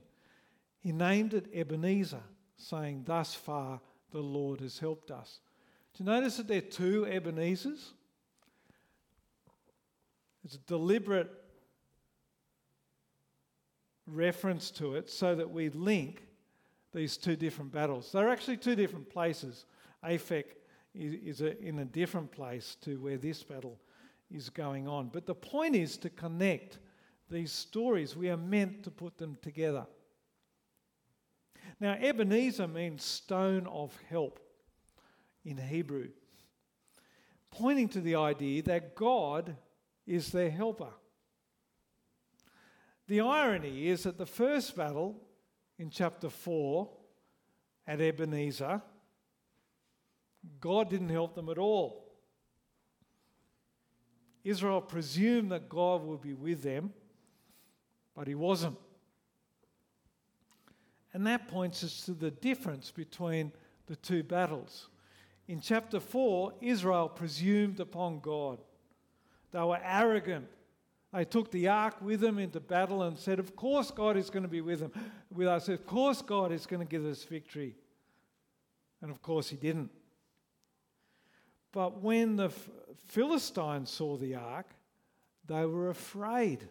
He 0.79 0.93
named 0.93 1.33
it 1.33 1.47
Ebenezer, 1.55 2.23
saying, 2.57 3.05
Thus 3.07 3.35
far 3.35 3.81
the 4.11 4.21
Lord 4.21 4.61
has 4.61 4.79
helped 4.79 5.11
us. 5.11 5.41
Do 5.95 6.05
you 6.05 6.11
notice 6.11 6.37
that 6.37 6.49
there 6.49 6.59
are 6.59 6.61
two 6.61 7.07
Ebenezers? 7.07 7.93
It's 10.45 10.57
a 10.57 10.59
deliberate 10.59 11.31
reference 14.07 14.71
to 14.73 14.95
it 14.95 15.09
so 15.09 15.35
that 15.35 15.51
we 15.51 15.69
link 15.71 16.27
these 16.93 17.17
two 17.17 17.37
different 17.37 17.73
battles. 17.73 18.11
They're 18.13 18.29
actually 18.29 18.59
two 18.59 18.75
different 18.75 19.09
places. 19.09 19.65
Aphek 20.05 20.45
is, 20.95 21.41
a, 21.41 21.59
in 21.63 21.79
a 21.79 21.85
different 21.85 22.31
place 22.31 22.77
to 22.83 23.01
where 23.01 23.17
this 23.17 23.43
battle 23.43 23.79
is 24.31 24.51
going 24.51 24.89
on. 24.89 25.09
But 25.09 25.27
the 25.27 25.35
point 25.35 25.75
is 25.75 25.97
to 25.99 26.11
connect 26.11 26.79
these 27.31 27.53
stories. 27.53 28.17
We 28.17 28.31
are 28.31 28.37
meant 28.37 28.83
to 28.85 28.91
put 28.91 29.17
them 29.17 29.39
together. 29.41 29.87
Now, 31.81 31.97
Ebenezer 32.01 32.69
means 32.69 33.05
stone 33.05 33.67
of 33.67 33.97
help 34.09 34.39
in 35.45 35.57
Hebrew, 35.57 36.09
pointing 37.51 37.89
to 37.91 38.01
the 38.01 38.17
idea 38.17 38.63
that 38.65 38.95
God 38.95 39.57
is 40.07 40.31
their 40.31 40.51
helper. 40.51 40.93
The 43.13 43.21
irony 43.21 43.89
is 43.89 44.05
that 44.05 44.17
the 44.17 44.25
first 44.25 44.75
battle 44.75 45.21
in 45.79 45.91
chapter 45.91 46.31
4 46.31 46.89
at 47.87 48.01
Ebenezer 48.01 48.81
God 50.59 50.89
didn't 50.89 51.11
help 51.11 51.35
them 51.35 51.51
at 51.51 51.59
all. 51.59 52.11
Israel 54.45 54.81
presumed 54.81 55.53
that 55.53 55.69
God 55.69 56.03
would 56.05 56.23
be 56.23 56.33
with 56.33 56.63
them, 56.63 56.95
but 58.17 58.29
He 58.29 58.35
wasn't. 58.35 58.79
And 61.13 61.27
that 61.27 61.49
points 61.49 61.85
us 61.85 62.07
to 62.07 62.15
the 62.15 62.31
difference 62.31 62.91
between 62.91 63.53
the 63.89 63.97
two 63.97 64.23
battles. 64.23 64.89
In 65.49 65.61
chapter 65.61 66.01
4, 66.01 66.55
Israel 66.63 67.11
presumed 67.11 67.79
upon 67.79 68.21
God. 68.21 68.59
They 69.51 69.61
were 69.61 69.81
arrogant. 69.85 70.49
They 71.13 71.25
took 71.27 71.51
the 71.51 71.69
ark 71.69 72.01
with 72.01 72.21
them 72.21 72.39
into 72.39 72.59
battle 72.59 73.03
and 73.03 73.19
said, 73.19 73.39
Of 73.39 73.55
course, 73.55 73.91
God 73.91 74.17
is 74.17 74.31
going 74.31 74.45
to 74.45 74.49
be 74.49 74.63
with 74.63 74.81
them, 74.81 74.93
with 75.31 75.47
us. 75.47 75.69
Of 75.69 75.87
course, 75.87 76.23
God 76.23 76.53
is 76.53 76.65
going 76.65 76.81
to 76.81 76.89
give 76.89 77.05
us 77.05 77.23
victory. 77.25 77.77
And 79.03 79.11
of 79.11 79.21
course, 79.21 79.51
He 79.51 79.57
didn't. 79.57 79.91
But 81.71 82.01
when 82.01 82.37
the 82.37 82.51
Philistines 83.09 83.91
saw 83.91 84.17
the 84.17 84.37
ark, 84.37 84.67
they 85.47 85.67
were 85.67 85.91
afraid. 85.91 86.67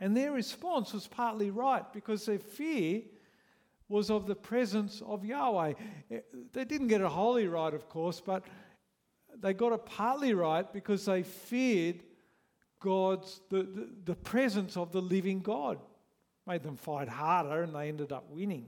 And 0.00 0.16
their 0.16 0.32
response 0.32 0.92
was 0.92 1.06
partly 1.06 1.50
right 1.50 1.84
because 1.92 2.26
their 2.26 2.38
fear 2.38 3.02
was 3.88 4.10
of 4.10 4.26
the 4.26 4.34
presence 4.34 5.02
of 5.06 5.24
Yahweh. 5.24 5.74
Eh, 6.10 6.20
they 6.52 6.64
didn't 6.64 6.88
get 6.88 7.00
it 7.00 7.06
wholly 7.06 7.46
right, 7.46 7.74
of 7.74 7.88
course, 7.88 8.20
but 8.20 8.44
they 9.38 9.52
got 9.52 9.72
it 9.72 9.84
partly 9.84 10.32
right 10.32 10.72
because 10.72 11.04
they 11.04 11.22
feared 11.22 12.02
God's 12.80 13.40
the, 13.50 13.62
the, 13.62 13.88
the 14.06 14.14
presence 14.14 14.76
of 14.76 14.90
the 14.90 15.02
living 15.02 15.40
God. 15.40 15.78
Made 16.46 16.62
them 16.62 16.76
fight 16.76 17.08
harder 17.08 17.62
and 17.62 17.74
they 17.74 17.88
ended 17.88 18.10
up 18.10 18.28
winning. 18.30 18.66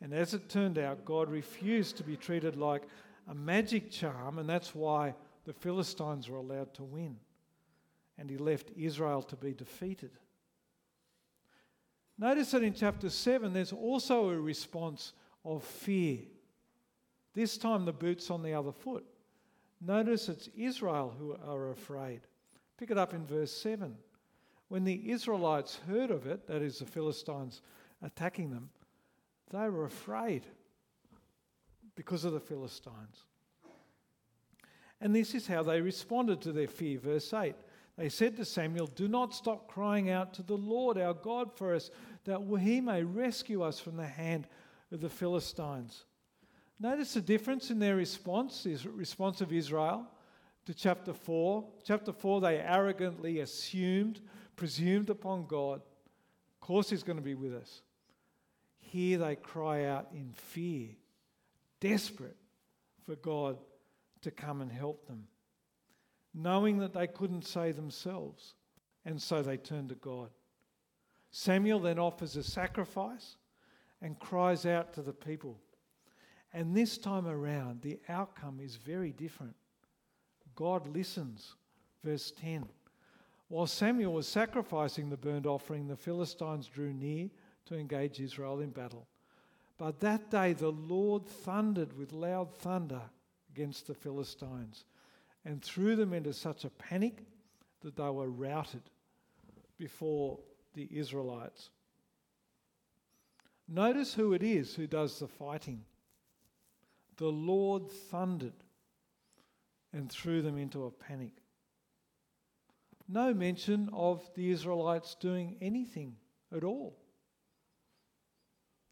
And 0.00 0.14
as 0.14 0.32
it 0.32 0.48
turned 0.48 0.78
out, 0.78 1.04
God 1.04 1.28
refused 1.28 1.96
to 1.96 2.04
be 2.04 2.16
treated 2.16 2.56
like 2.56 2.82
a 3.28 3.34
magic 3.34 3.90
charm, 3.90 4.38
and 4.38 4.48
that's 4.48 4.74
why 4.74 5.14
the 5.44 5.52
Philistines 5.52 6.28
were 6.28 6.38
allowed 6.38 6.72
to 6.74 6.84
win. 6.84 7.16
And 8.16 8.30
he 8.30 8.36
left 8.36 8.70
Israel 8.76 9.22
to 9.22 9.36
be 9.36 9.52
defeated. 9.52 10.10
Notice 12.16 12.52
that 12.52 12.62
in 12.62 12.74
chapter 12.74 13.10
7, 13.10 13.52
there's 13.52 13.72
also 13.72 14.30
a 14.30 14.40
response 14.40 15.12
of 15.44 15.62
fear. 15.64 16.18
This 17.34 17.58
time, 17.58 17.84
the 17.84 17.92
boot's 17.92 18.30
on 18.30 18.42
the 18.42 18.54
other 18.54 18.72
foot. 18.72 19.04
Notice 19.80 20.28
it's 20.28 20.48
Israel 20.56 21.14
who 21.18 21.36
are 21.46 21.70
afraid. 21.70 22.20
Pick 22.78 22.90
it 22.90 22.98
up 22.98 23.14
in 23.14 23.26
verse 23.26 23.52
7. 23.52 23.96
When 24.68 24.84
the 24.84 25.10
Israelites 25.10 25.80
heard 25.88 26.10
of 26.10 26.26
it, 26.26 26.46
that 26.46 26.62
is, 26.62 26.78
the 26.78 26.84
Philistines 26.84 27.62
attacking 28.02 28.50
them, 28.50 28.70
they 29.50 29.68
were 29.68 29.84
afraid 29.84 30.44
because 31.94 32.24
of 32.24 32.32
the 32.32 32.40
Philistines. 32.40 33.24
And 35.00 35.14
this 35.14 35.34
is 35.34 35.46
how 35.46 35.62
they 35.62 35.80
responded 35.80 36.40
to 36.42 36.52
their 36.52 36.66
fear. 36.66 36.98
Verse 36.98 37.32
8 37.32 37.54
They 37.96 38.08
said 38.08 38.36
to 38.36 38.44
Samuel, 38.44 38.88
Do 38.88 39.08
not 39.08 39.32
stop 39.32 39.68
crying 39.68 40.10
out 40.10 40.34
to 40.34 40.42
the 40.42 40.56
Lord 40.56 40.98
our 40.98 41.14
God 41.14 41.52
for 41.56 41.74
us, 41.74 41.90
that 42.24 42.40
he 42.60 42.80
may 42.80 43.02
rescue 43.02 43.62
us 43.62 43.78
from 43.78 43.96
the 43.96 44.06
hand 44.06 44.48
of 44.92 45.00
the 45.00 45.08
Philistines. 45.08 46.04
Notice 46.80 47.14
the 47.14 47.20
difference 47.20 47.70
in 47.70 47.78
their 47.78 47.96
response, 47.96 48.62
the 48.62 48.78
response 48.90 49.40
of 49.40 49.52
Israel 49.52 50.06
to 50.66 50.74
chapter 50.74 51.12
4. 51.12 51.64
Chapter 51.84 52.12
4, 52.12 52.40
they 52.40 52.58
arrogantly 52.58 53.40
assumed, 53.40 54.20
presumed 54.54 55.10
upon 55.10 55.46
God. 55.46 55.80
Of 55.80 56.60
course, 56.60 56.90
He's 56.90 57.02
going 57.02 57.16
to 57.16 57.22
be 57.22 57.34
with 57.34 57.54
us. 57.54 57.82
Here 58.78 59.18
they 59.18 59.36
cry 59.36 59.86
out 59.86 60.08
in 60.12 60.32
fear, 60.34 60.90
desperate 61.80 62.36
for 63.04 63.16
God 63.16 63.58
to 64.22 64.30
come 64.30 64.60
and 64.60 64.70
help 64.70 65.06
them, 65.06 65.26
knowing 66.32 66.78
that 66.78 66.92
they 66.92 67.06
couldn't 67.06 67.46
save 67.46 67.76
themselves, 67.76 68.54
and 69.04 69.20
so 69.20 69.42
they 69.42 69.56
turn 69.56 69.88
to 69.88 69.94
God. 69.94 70.30
Samuel 71.30 71.80
then 71.80 71.98
offers 71.98 72.36
a 72.36 72.42
sacrifice 72.42 73.36
and 74.00 74.18
cries 74.18 74.64
out 74.64 74.92
to 74.94 75.02
the 75.02 75.12
people. 75.12 75.58
And 76.52 76.74
this 76.74 76.98
time 76.98 77.26
around, 77.26 77.82
the 77.82 77.98
outcome 78.08 78.60
is 78.60 78.76
very 78.76 79.12
different. 79.12 79.54
God 80.54 80.86
listens. 80.86 81.54
Verse 82.02 82.32
10. 82.40 82.66
While 83.48 83.66
Samuel 83.66 84.12
was 84.12 84.28
sacrificing 84.28 85.08
the 85.08 85.16
burnt 85.16 85.46
offering, 85.46 85.86
the 85.86 85.96
Philistines 85.96 86.66
drew 86.66 86.92
near 86.92 87.30
to 87.66 87.76
engage 87.76 88.20
Israel 88.20 88.60
in 88.60 88.70
battle. 88.70 89.06
But 89.78 90.00
that 90.00 90.30
day 90.30 90.52
the 90.52 90.72
Lord 90.72 91.26
thundered 91.26 91.96
with 91.96 92.12
loud 92.12 92.52
thunder 92.52 93.02
against 93.50 93.86
the 93.86 93.94
Philistines 93.94 94.84
and 95.44 95.62
threw 95.62 95.96
them 95.96 96.12
into 96.12 96.32
such 96.32 96.64
a 96.64 96.70
panic 96.70 97.24
that 97.80 97.96
they 97.96 98.10
were 98.10 98.30
routed 98.30 98.82
before 99.78 100.38
the 100.74 100.88
Israelites. 100.90 101.70
Notice 103.68 104.14
who 104.14 104.32
it 104.32 104.42
is 104.42 104.74
who 104.74 104.86
does 104.86 105.18
the 105.18 105.28
fighting. 105.28 105.84
The 107.18 107.26
Lord 107.26 107.90
thundered 107.90 108.64
and 109.92 110.10
threw 110.10 110.40
them 110.40 110.56
into 110.56 110.84
a 110.84 110.90
panic. 110.90 111.42
No 113.08 113.34
mention 113.34 113.90
of 113.92 114.22
the 114.34 114.50
Israelites 114.50 115.16
doing 115.18 115.56
anything 115.60 116.16
at 116.54 116.62
all. 116.62 116.96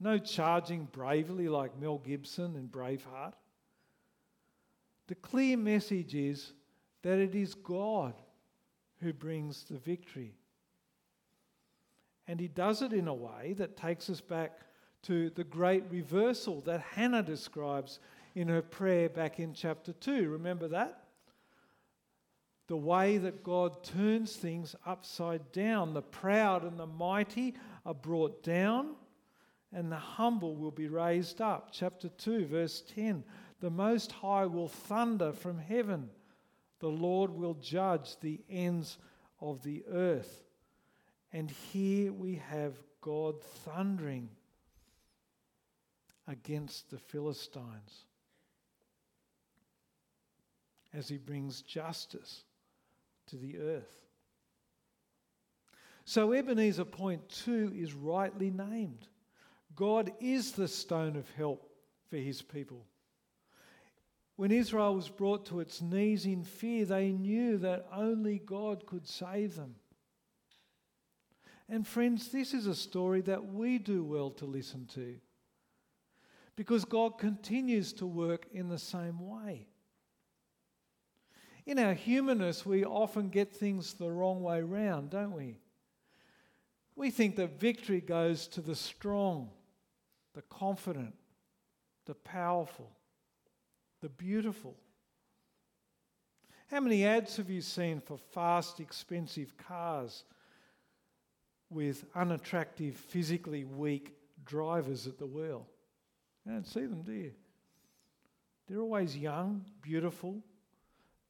No 0.01 0.19
charging 0.19 0.87
bravely 0.87 1.49
like 1.49 1.79
Mel 1.79 1.99
Gibson 1.99 2.57
in 2.57 2.69
Braveheart. 2.69 3.35
The 5.07 5.15
clear 5.15 5.57
message 5.57 6.15
is 6.15 6.53
that 7.03 7.19
it 7.19 7.35
is 7.35 7.55
God 7.55 8.15
who 9.01 9.13
brings 9.13 9.65
the 9.65 9.79
victory. 9.79 10.35
And 12.27 12.41
he 12.41 12.49
does 12.49 12.83
it 12.83 12.93
in 12.93 13.07
a 13.07 13.15
way 13.15 13.55
that 13.59 13.77
takes 13.77 14.11
us 14.11 14.21
back 14.21 14.63
to 15.03 15.31
the 15.31 15.45
great 15.45 15.85
reversal 15.91 16.61
that 16.63 16.81
Hannah 16.81 17.23
describes 17.23 18.01
in 18.37 18.49
her 18.49 18.61
prayer 18.61 19.09
back 19.09 19.41
in 19.41 19.55
chapter 19.55 19.95
2. 19.95 20.29
Remember 20.29 20.69
that? 20.69 21.05
The 22.69 22.77
way 22.77 23.17
that 23.17 23.43
God 23.43 23.83
turns 23.83 24.37
things 24.37 24.77
upside 24.85 25.51
down. 25.53 25.95
The 25.95 26.03
proud 26.03 26.63
and 26.63 26.79
the 26.79 26.87
mighty 26.87 27.55
are 27.87 27.95
brought 27.95 28.43
down, 28.43 28.95
and 29.73 29.91
the 29.91 29.97
humble 29.97 30.55
will 30.55 30.71
be 30.71 30.87
raised 30.87 31.41
up. 31.41 31.71
Chapter 31.73 32.11
2, 32.11 32.45
verse 32.45 32.83
10 32.95 33.25
The 33.61 33.71
Most 33.71 34.13
High 34.13 34.45
will 34.45 34.69
thunder 34.69 35.33
from 35.33 35.59
heaven, 35.59 36.11
the 36.79 36.89
Lord 36.89 37.31
will 37.31 37.55
judge 37.55 38.21
the 38.21 38.43
ends 38.51 38.99
of 39.41 39.63
the 39.63 39.83
earth. 39.91 40.45
And 41.33 41.51
here 41.51 42.13
we 42.13 42.35
have 42.51 42.75
God 43.01 43.43
thundering 43.65 44.29
against 46.29 46.91
the 46.91 46.99
Philistines 46.99 48.05
as 50.97 51.09
he 51.09 51.19
brings 51.19 51.63
justice 51.63 52.45
to 53.27 53.37
the 53.37 53.59
earth. 53.59 54.07
So, 56.05 56.33
Ebenezer 56.33 56.85
point 56.85 57.29
two 57.29 57.73
is 57.77 57.93
rightly 57.93 58.51
named. 58.51 59.09
God 59.75 60.13
is 60.21 60.53
the 60.53 60.69
stone 60.69 61.17
of 61.17 61.29
help 61.37 61.69
for 62.09 62.17
his 62.17 62.41
people. 62.41 62.87
When 64.37 64.53
Israel 64.53 64.95
was 64.95 65.09
brought 65.09 65.47
to 65.47 65.61
its 65.61 65.83
knees 65.83 66.25
in 66.25 66.45
fear, 66.45 66.85
they 66.85 67.11
knew 67.11 67.59
that 67.59 67.89
only 67.93 68.39
God 68.39 68.87
could 68.87 69.07
save 69.07 69.57
them. 69.57 69.75
And, 71.69 71.87
friends, 71.87 72.29
this 72.29 72.55
is 72.55 72.67
a 72.67 72.75
story 72.75 73.23
that 73.23 73.53
we 73.53 73.79
do 73.79 74.05
well 74.05 74.31
to 74.31 74.45
listen 74.45 74.87
to 74.95 75.17
because 76.55 76.85
God 76.85 77.19
continues 77.19 77.93
to 77.95 78.07
work 78.07 78.47
in 78.53 78.69
the 78.69 78.79
same 78.79 79.27
way. 79.27 79.67
In 81.67 81.81
our 81.81 81.95
humanness, 81.95 82.65
we 82.65 82.85
often 82.85 83.29
get 83.29 83.53
things 83.53 83.95
the 83.95 84.11
wrong 84.11 84.41
way 84.41 84.63
round, 84.63 85.11
don't 85.11 85.33
we? 85.33 85.59
We 86.95 87.11
think 87.11 87.37
that 87.37 87.61
victory 87.61 88.01
goes 88.01 88.47
to 88.49 88.61
the 88.61 88.77
strong 88.77 89.51
the 90.37 90.43
confident, 90.43 91.15
the 92.05 92.15
powerful, 92.15 92.91
the 94.03 94.09
beautiful. 94.11 94.77
How 96.71 96.81
many 96.81 97.07
ads 97.07 97.39
have 97.39 97.49
you 97.49 97.63
seen 97.63 98.01
for 98.01 98.19
fast, 98.19 98.79
expensive 98.79 99.57
cars 99.57 100.25
with 101.71 102.05
unattractive, 102.15 102.97
physically 102.97 103.65
weak 103.65 104.15
drivers 104.45 105.07
at 105.07 105.19
the 105.19 105.27
wheel? 105.27 105.67
You 106.45 106.53
don't 106.53 106.67
see 106.67 106.85
them, 106.85 107.01
do 107.01 107.13
you? 107.13 107.33
They're 108.69 108.81
always 108.81 109.17
young, 109.17 109.65
beautiful, 109.81 110.43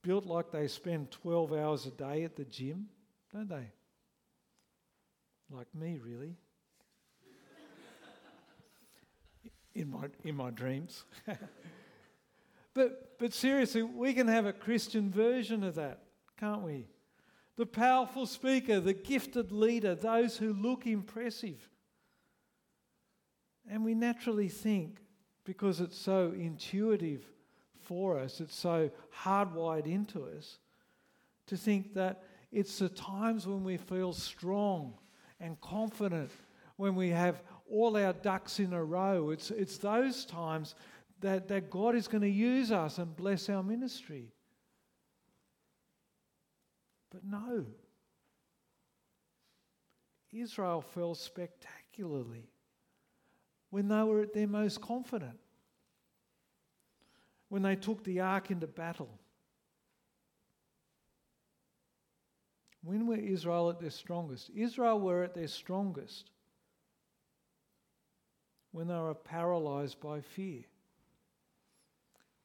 built 0.07 0.25
like 0.25 0.53
they 0.53 0.69
spend 0.69 1.11
12 1.11 1.53
hours 1.53 1.85
a 1.85 1.91
day 1.91 2.23
at 2.23 2.37
the 2.37 2.45
gym, 2.45 2.87
don't 3.35 3.49
they? 3.49 3.73
Like 5.51 5.67
me, 5.75 5.99
really. 6.01 6.37
in 9.75 9.91
my, 9.91 10.07
in 10.23 10.37
my 10.37 10.51
dreams. 10.51 11.03
but, 12.75 13.19
but 13.19 13.35
seriously, 13.35 13.83
we 13.83 14.15
can 14.15 14.29
have 14.29 14.47
a 14.47 14.53
Christian 14.53 15.11
version 15.11 15.65
of 15.65 15.75
that, 15.75 16.03
can't 16.39 16.63
we? 16.63 16.87
The 17.57 17.67
powerful 17.67 18.27
speaker, 18.27 18.79
the 18.79 18.95
gifted 18.95 19.51
leader, 19.51 19.97
those 19.97 20.37
who 20.37 20.53
look 20.53 20.87
impressive. 20.87 21.69
And 23.69 23.85
we 23.85 23.97
naturally 23.97 24.49
think, 24.49 25.01
because 25.45 25.81
it's 25.81 25.99
so 25.99 26.33
intuitive 26.33 27.25
for 27.87 28.19
us, 28.19 28.41
it's 28.41 28.57
so 28.57 28.91
hardwired 29.23 29.87
into 29.87 30.25
us 30.25 30.59
to 31.47 31.57
think 31.57 31.95
that 31.95 32.25
it's 32.53 32.79
the 32.79 32.89
times 32.89 33.47
when 33.47 33.65
we 33.65 33.77
feel 33.77 34.13
strong 34.13 34.95
and 35.41 35.61
confident, 35.61 36.31
when 36.77 36.95
we 36.95 37.11
have 37.11 37.43
all 37.71 37.97
our 37.97 38.13
ducks 38.13 38.61
in 38.61 38.73
a 38.73 38.83
row. 38.85 39.31
It's, 39.31 39.51
it's 39.51 39.79
those 39.79 40.25
times 40.25 40.75
that, 41.21 41.49
that 41.49 41.71
God 41.71 41.95
is 41.95 42.09
going 42.09 42.23
to 42.23 42.29
use 42.29 42.71
us 42.71 42.99
and 42.99 43.17
bless 43.17 43.49
our 43.49 43.63
ministry. 43.63 44.33
But 47.11 47.25
no. 47.25 47.67
Israel 50.33 50.83
fell 50.83 51.15
spectacularly 51.15 52.51
when 53.71 53.89
they 53.89 54.03
were 54.03 54.23
at 54.23 54.33
their 54.33 54.47
most 54.47 54.81
confident, 54.81 55.39
when 57.49 57.63
they 57.63 57.77
took 57.77 58.03
the 58.05 58.21
ark 58.21 58.51
into 58.51 58.67
battle. 58.67 59.11
When 62.83 63.07
were 63.07 63.17
Israel 63.17 63.71
at 63.71 63.81
their 63.81 63.91
strongest? 63.91 64.51
Israel 64.55 65.01
were 65.01 65.25
at 65.25 65.35
their 65.35 65.49
strongest 65.49 66.31
when 68.73 68.89
they 68.89 68.95
were 68.95 69.15
paralyzed 69.15 70.01
by 70.01 70.21
fear, 70.21 70.63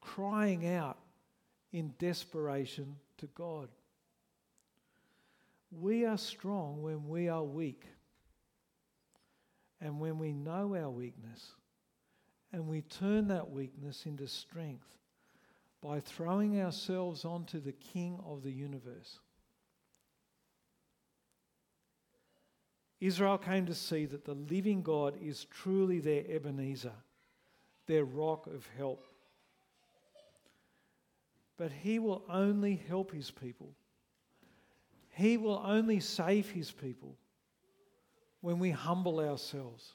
crying 0.00 0.66
out 0.66 0.98
in 1.72 1.94
desperation 1.98 2.96
to 3.18 3.26
God. 3.34 3.68
We 5.70 6.04
are 6.04 6.18
strong 6.18 6.82
when 6.82 7.08
we 7.08 7.28
are 7.28 7.44
weak. 7.44 7.84
And 9.80 10.00
when 10.00 10.18
we 10.18 10.32
know 10.32 10.76
our 10.76 10.90
weakness 10.90 11.52
and 12.52 12.66
we 12.68 12.82
turn 12.82 13.28
that 13.28 13.50
weakness 13.50 14.04
into 14.06 14.26
strength 14.26 14.86
by 15.80 16.00
throwing 16.00 16.60
ourselves 16.60 17.24
onto 17.24 17.60
the 17.60 17.72
King 17.72 18.18
of 18.26 18.42
the 18.42 18.52
universe. 18.52 19.18
Israel 23.00 23.36
came 23.36 23.66
to 23.66 23.74
see 23.74 24.06
that 24.06 24.24
the 24.24 24.34
living 24.34 24.80
God 24.80 25.16
is 25.20 25.46
truly 25.46 25.98
their 25.98 26.22
Ebenezer, 26.28 26.92
their 27.86 28.04
rock 28.04 28.46
of 28.46 28.64
help. 28.76 29.02
But 31.56 31.72
he 31.72 31.98
will 31.98 32.22
only 32.28 32.80
help 32.88 33.10
his 33.10 33.30
people. 33.30 33.70
He 35.10 35.36
will 35.36 35.60
only 35.64 35.98
save 35.98 36.48
his 36.50 36.70
people 36.70 37.16
when 38.40 38.60
we 38.60 38.70
humble 38.70 39.18
ourselves, 39.18 39.94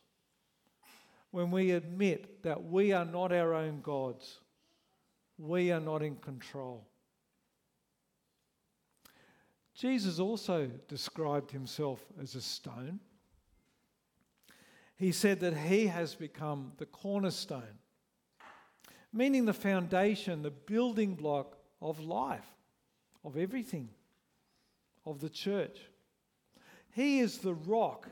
when 1.31 1.51
we 1.51 1.71
admit 1.71 2.43
that 2.43 2.63
we 2.63 2.93
are 2.93 3.05
not 3.05 3.31
our 3.31 3.53
own 3.53 3.81
gods, 3.81 4.39
we 5.37 5.71
are 5.71 5.79
not 5.79 6.01
in 6.01 6.15
control. 6.15 6.87
Jesus 9.75 10.19
also 10.19 10.67
described 10.87 11.51
himself 11.51 12.03
as 12.21 12.33
a 12.33 12.41
stone. 12.41 12.99
He 14.95 15.11
said 15.11 15.39
that 15.41 15.55
he 15.55 15.85
has 15.85 16.15
become 16.15 16.71
the 16.77 16.87
cornerstone, 16.87 17.77
meaning 19.13 19.45
the 19.45 19.53
foundation, 19.53 20.41
the 20.41 20.49
building 20.49 21.13
block 21.13 21.57
of 21.79 21.99
life, 21.99 22.47
of 23.23 23.37
everything, 23.37 23.89
of 25.05 25.19
the 25.19 25.29
church. 25.29 25.77
He 26.95 27.19
is 27.19 27.37
the 27.37 27.53
rock 27.53 28.07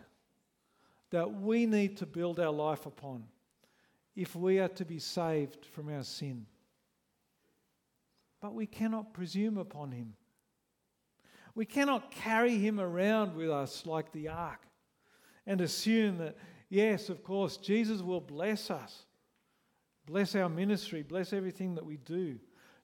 that 1.16 1.32
we 1.34 1.66
need 1.66 1.96
to 1.96 2.06
build 2.06 2.42
our 2.42 2.52
life 2.52 2.86
upon 2.86 3.24
if 4.18 4.36
we 4.36 4.60
are 4.60 4.68
to 4.68 4.84
be 4.84 5.00
saved 5.00 5.66
from 5.66 5.88
our 5.88 6.04
sin. 6.04 6.46
But 8.42 8.54
we 8.54 8.66
cannot 8.66 9.14
presume 9.14 9.58
upon 9.58 9.94
him. 9.94 10.16
We 11.56 11.64
cannot 11.64 12.12
carry 12.12 12.58
him 12.58 12.82
around 12.82 13.34
with 13.34 13.50
us 13.50 13.86
like 13.86 14.12
the 14.12 14.28
ark 14.28 14.60
and 15.48 15.62
assume 15.62 16.18
that, 16.18 16.36
yes, 16.68 17.08
of 17.08 17.24
course, 17.24 17.56
Jesus 17.56 18.02
will 18.02 18.20
bless 18.20 18.70
us, 18.70 19.06
bless 20.06 20.36
our 20.36 20.50
ministry, 20.50 21.02
bless 21.02 21.32
everything 21.32 21.76
that 21.76 21.86
we 21.86 21.96
do, 21.96 22.38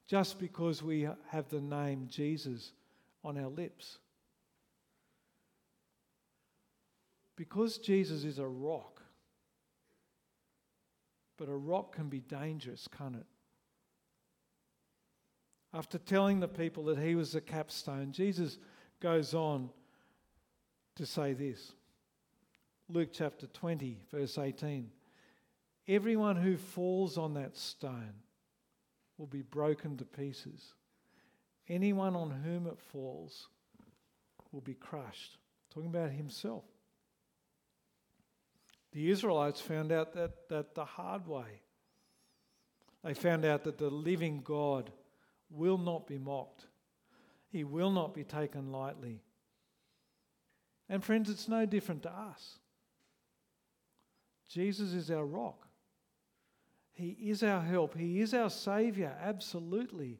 just 0.07 0.39
because 0.39 0.81
we 0.81 1.05
have 1.27 1.49
the 1.49 1.59
name 1.59 2.07
Jesus 2.07 2.71
on 3.25 3.37
our 3.37 3.49
lips. 3.49 3.97
Because 7.41 7.79
Jesus 7.79 8.23
is 8.23 8.37
a 8.37 8.45
rock, 8.45 9.01
but 11.39 11.49
a 11.49 11.55
rock 11.55 11.95
can 11.95 12.07
be 12.07 12.19
dangerous, 12.19 12.87
can't 12.95 13.15
it? 13.15 13.25
After 15.73 15.97
telling 15.97 16.39
the 16.39 16.47
people 16.47 16.83
that 16.83 16.99
he 16.99 17.15
was 17.15 17.31
the 17.31 17.41
capstone, 17.41 18.11
Jesus 18.11 18.59
goes 18.99 19.33
on 19.33 19.71
to 20.97 21.05
say 21.07 21.33
this 21.33 21.71
Luke 22.87 23.09
chapter 23.11 23.47
20, 23.47 23.97
verse 24.13 24.37
18. 24.37 24.91
Everyone 25.87 26.35
who 26.35 26.57
falls 26.57 27.17
on 27.17 27.33
that 27.33 27.57
stone 27.57 28.13
will 29.17 29.25
be 29.25 29.41
broken 29.41 29.97
to 29.97 30.05
pieces. 30.05 30.75
Anyone 31.67 32.15
on 32.15 32.29
whom 32.29 32.67
it 32.67 32.77
falls 32.77 33.47
will 34.51 34.61
be 34.61 34.75
crushed. 34.75 35.39
Talking 35.73 35.89
about 35.89 36.11
himself. 36.11 36.65
The 38.91 39.09
Israelites 39.09 39.61
found 39.61 39.91
out 39.91 40.13
that, 40.13 40.49
that 40.49 40.75
the 40.75 40.85
hard 40.85 41.27
way. 41.27 41.61
They 43.03 43.13
found 43.13 43.45
out 43.45 43.63
that 43.63 43.77
the 43.77 43.89
living 43.89 44.41
God 44.43 44.91
will 45.49 45.77
not 45.77 46.07
be 46.07 46.17
mocked, 46.17 46.67
He 47.49 47.63
will 47.63 47.91
not 47.91 48.13
be 48.13 48.23
taken 48.23 48.71
lightly. 48.71 49.21
And 50.89 51.03
friends, 51.03 51.29
it's 51.29 51.47
no 51.47 51.65
different 51.65 52.03
to 52.03 52.11
us. 52.11 52.59
Jesus 54.49 54.93
is 54.93 55.09
our 55.09 55.25
rock. 55.25 55.67
He 56.91 57.15
is 57.29 57.41
our 57.43 57.61
help. 57.61 57.97
He 57.97 58.19
is 58.19 58.33
our 58.33 58.49
Saviour, 58.49 59.15
absolutely. 59.21 60.19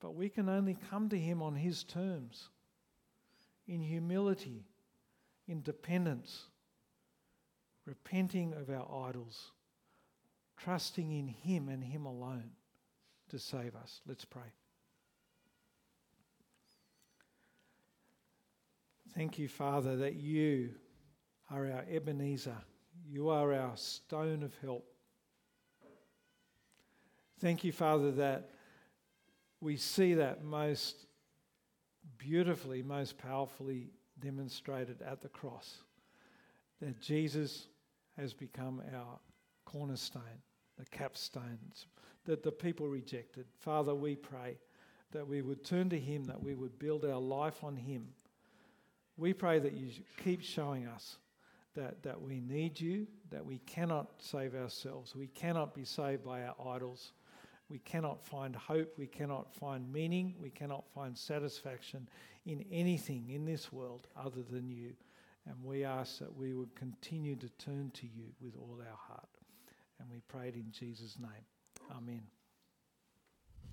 But 0.00 0.16
we 0.16 0.28
can 0.28 0.48
only 0.48 0.76
come 0.90 1.08
to 1.10 1.18
Him 1.18 1.40
on 1.40 1.54
His 1.54 1.84
terms, 1.84 2.48
in 3.68 3.80
humility 3.80 4.64
in 5.46 5.62
dependence, 5.62 6.44
repenting 7.86 8.54
of 8.54 8.70
our 8.70 9.08
idols, 9.08 9.50
trusting 10.56 11.12
in 11.12 11.28
Him 11.28 11.68
and 11.68 11.84
Him 11.84 12.06
alone 12.06 12.50
to 13.28 13.38
save 13.38 13.74
us. 13.74 14.00
Let's 14.06 14.24
pray. 14.24 14.52
Thank 19.14 19.38
you, 19.38 19.48
Father, 19.48 19.96
that 19.98 20.14
you 20.14 20.70
are 21.50 21.70
our 21.70 21.84
Ebenezer. 21.88 22.56
You 23.06 23.28
are 23.28 23.54
our 23.54 23.76
stone 23.76 24.42
of 24.42 24.56
help. 24.60 24.86
Thank 27.40 27.62
you, 27.62 27.72
Father, 27.72 28.10
that 28.12 28.50
we 29.60 29.76
see 29.76 30.14
that 30.14 30.42
most 30.42 31.06
beautifully, 32.18 32.82
most 32.82 33.18
powerfully 33.18 33.90
demonstrated 34.24 35.02
at 35.02 35.20
the 35.20 35.28
cross 35.28 35.82
that 36.80 36.98
Jesus 37.00 37.66
has 38.16 38.32
become 38.32 38.82
our 38.94 39.18
cornerstone, 39.66 40.22
the 40.78 40.86
capstone 40.86 41.58
that 42.24 42.42
the 42.42 42.50
people 42.50 42.88
rejected. 42.88 43.44
Father, 43.60 43.94
we 43.94 44.16
pray 44.16 44.56
that 45.12 45.28
we 45.28 45.42
would 45.42 45.62
turn 45.62 45.90
to 45.90 45.98
Him, 45.98 46.24
that 46.24 46.42
we 46.42 46.54
would 46.54 46.78
build 46.78 47.04
our 47.04 47.20
life 47.20 47.62
on 47.62 47.76
Him. 47.76 48.06
We 49.16 49.34
pray 49.34 49.58
that 49.58 49.74
you 49.74 49.90
keep 50.22 50.42
showing 50.42 50.86
us 50.86 51.18
that, 51.74 52.02
that 52.02 52.20
we 52.20 52.40
need 52.40 52.80
you, 52.80 53.06
that 53.30 53.44
we 53.44 53.58
cannot 53.58 54.10
save 54.18 54.54
ourselves, 54.54 55.14
we 55.14 55.26
cannot 55.28 55.74
be 55.74 55.84
saved 55.84 56.24
by 56.24 56.44
our 56.44 56.54
idols. 56.74 57.12
We 57.74 57.80
cannot 57.80 58.24
find 58.24 58.54
hope, 58.54 58.94
we 58.96 59.08
cannot 59.08 59.52
find 59.52 59.92
meaning, 59.92 60.36
we 60.40 60.48
cannot 60.48 60.84
find 60.94 61.18
satisfaction 61.18 62.08
in 62.46 62.64
anything 62.70 63.30
in 63.30 63.44
this 63.44 63.72
world 63.72 64.06
other 64.16 64.42
than 64.48 64.70
you. 64.70 64.92
And 65.44 65.56
we 65.60 65.82
ask 65.82 66.20
that 66.20 66.32
we 66.36 66.54
would 66.54 66.72
continue 66.76 67.34
to 67.34 67.48
turn 67.58 67.90
to 67.94 68.06
you 68.06 68.26
with 68.40 68.54
all 68.54 68.78
our 68.78 68.96
heart. 68.96 69.28
And 69.98 70.08
we 70.08 70.20
pray 70.28 70.50
it 70.50 70.54
in 70.54 70.70
Jesus' 70.70 71.18
name. 71.18 71.90
Amen. 71.90 72.22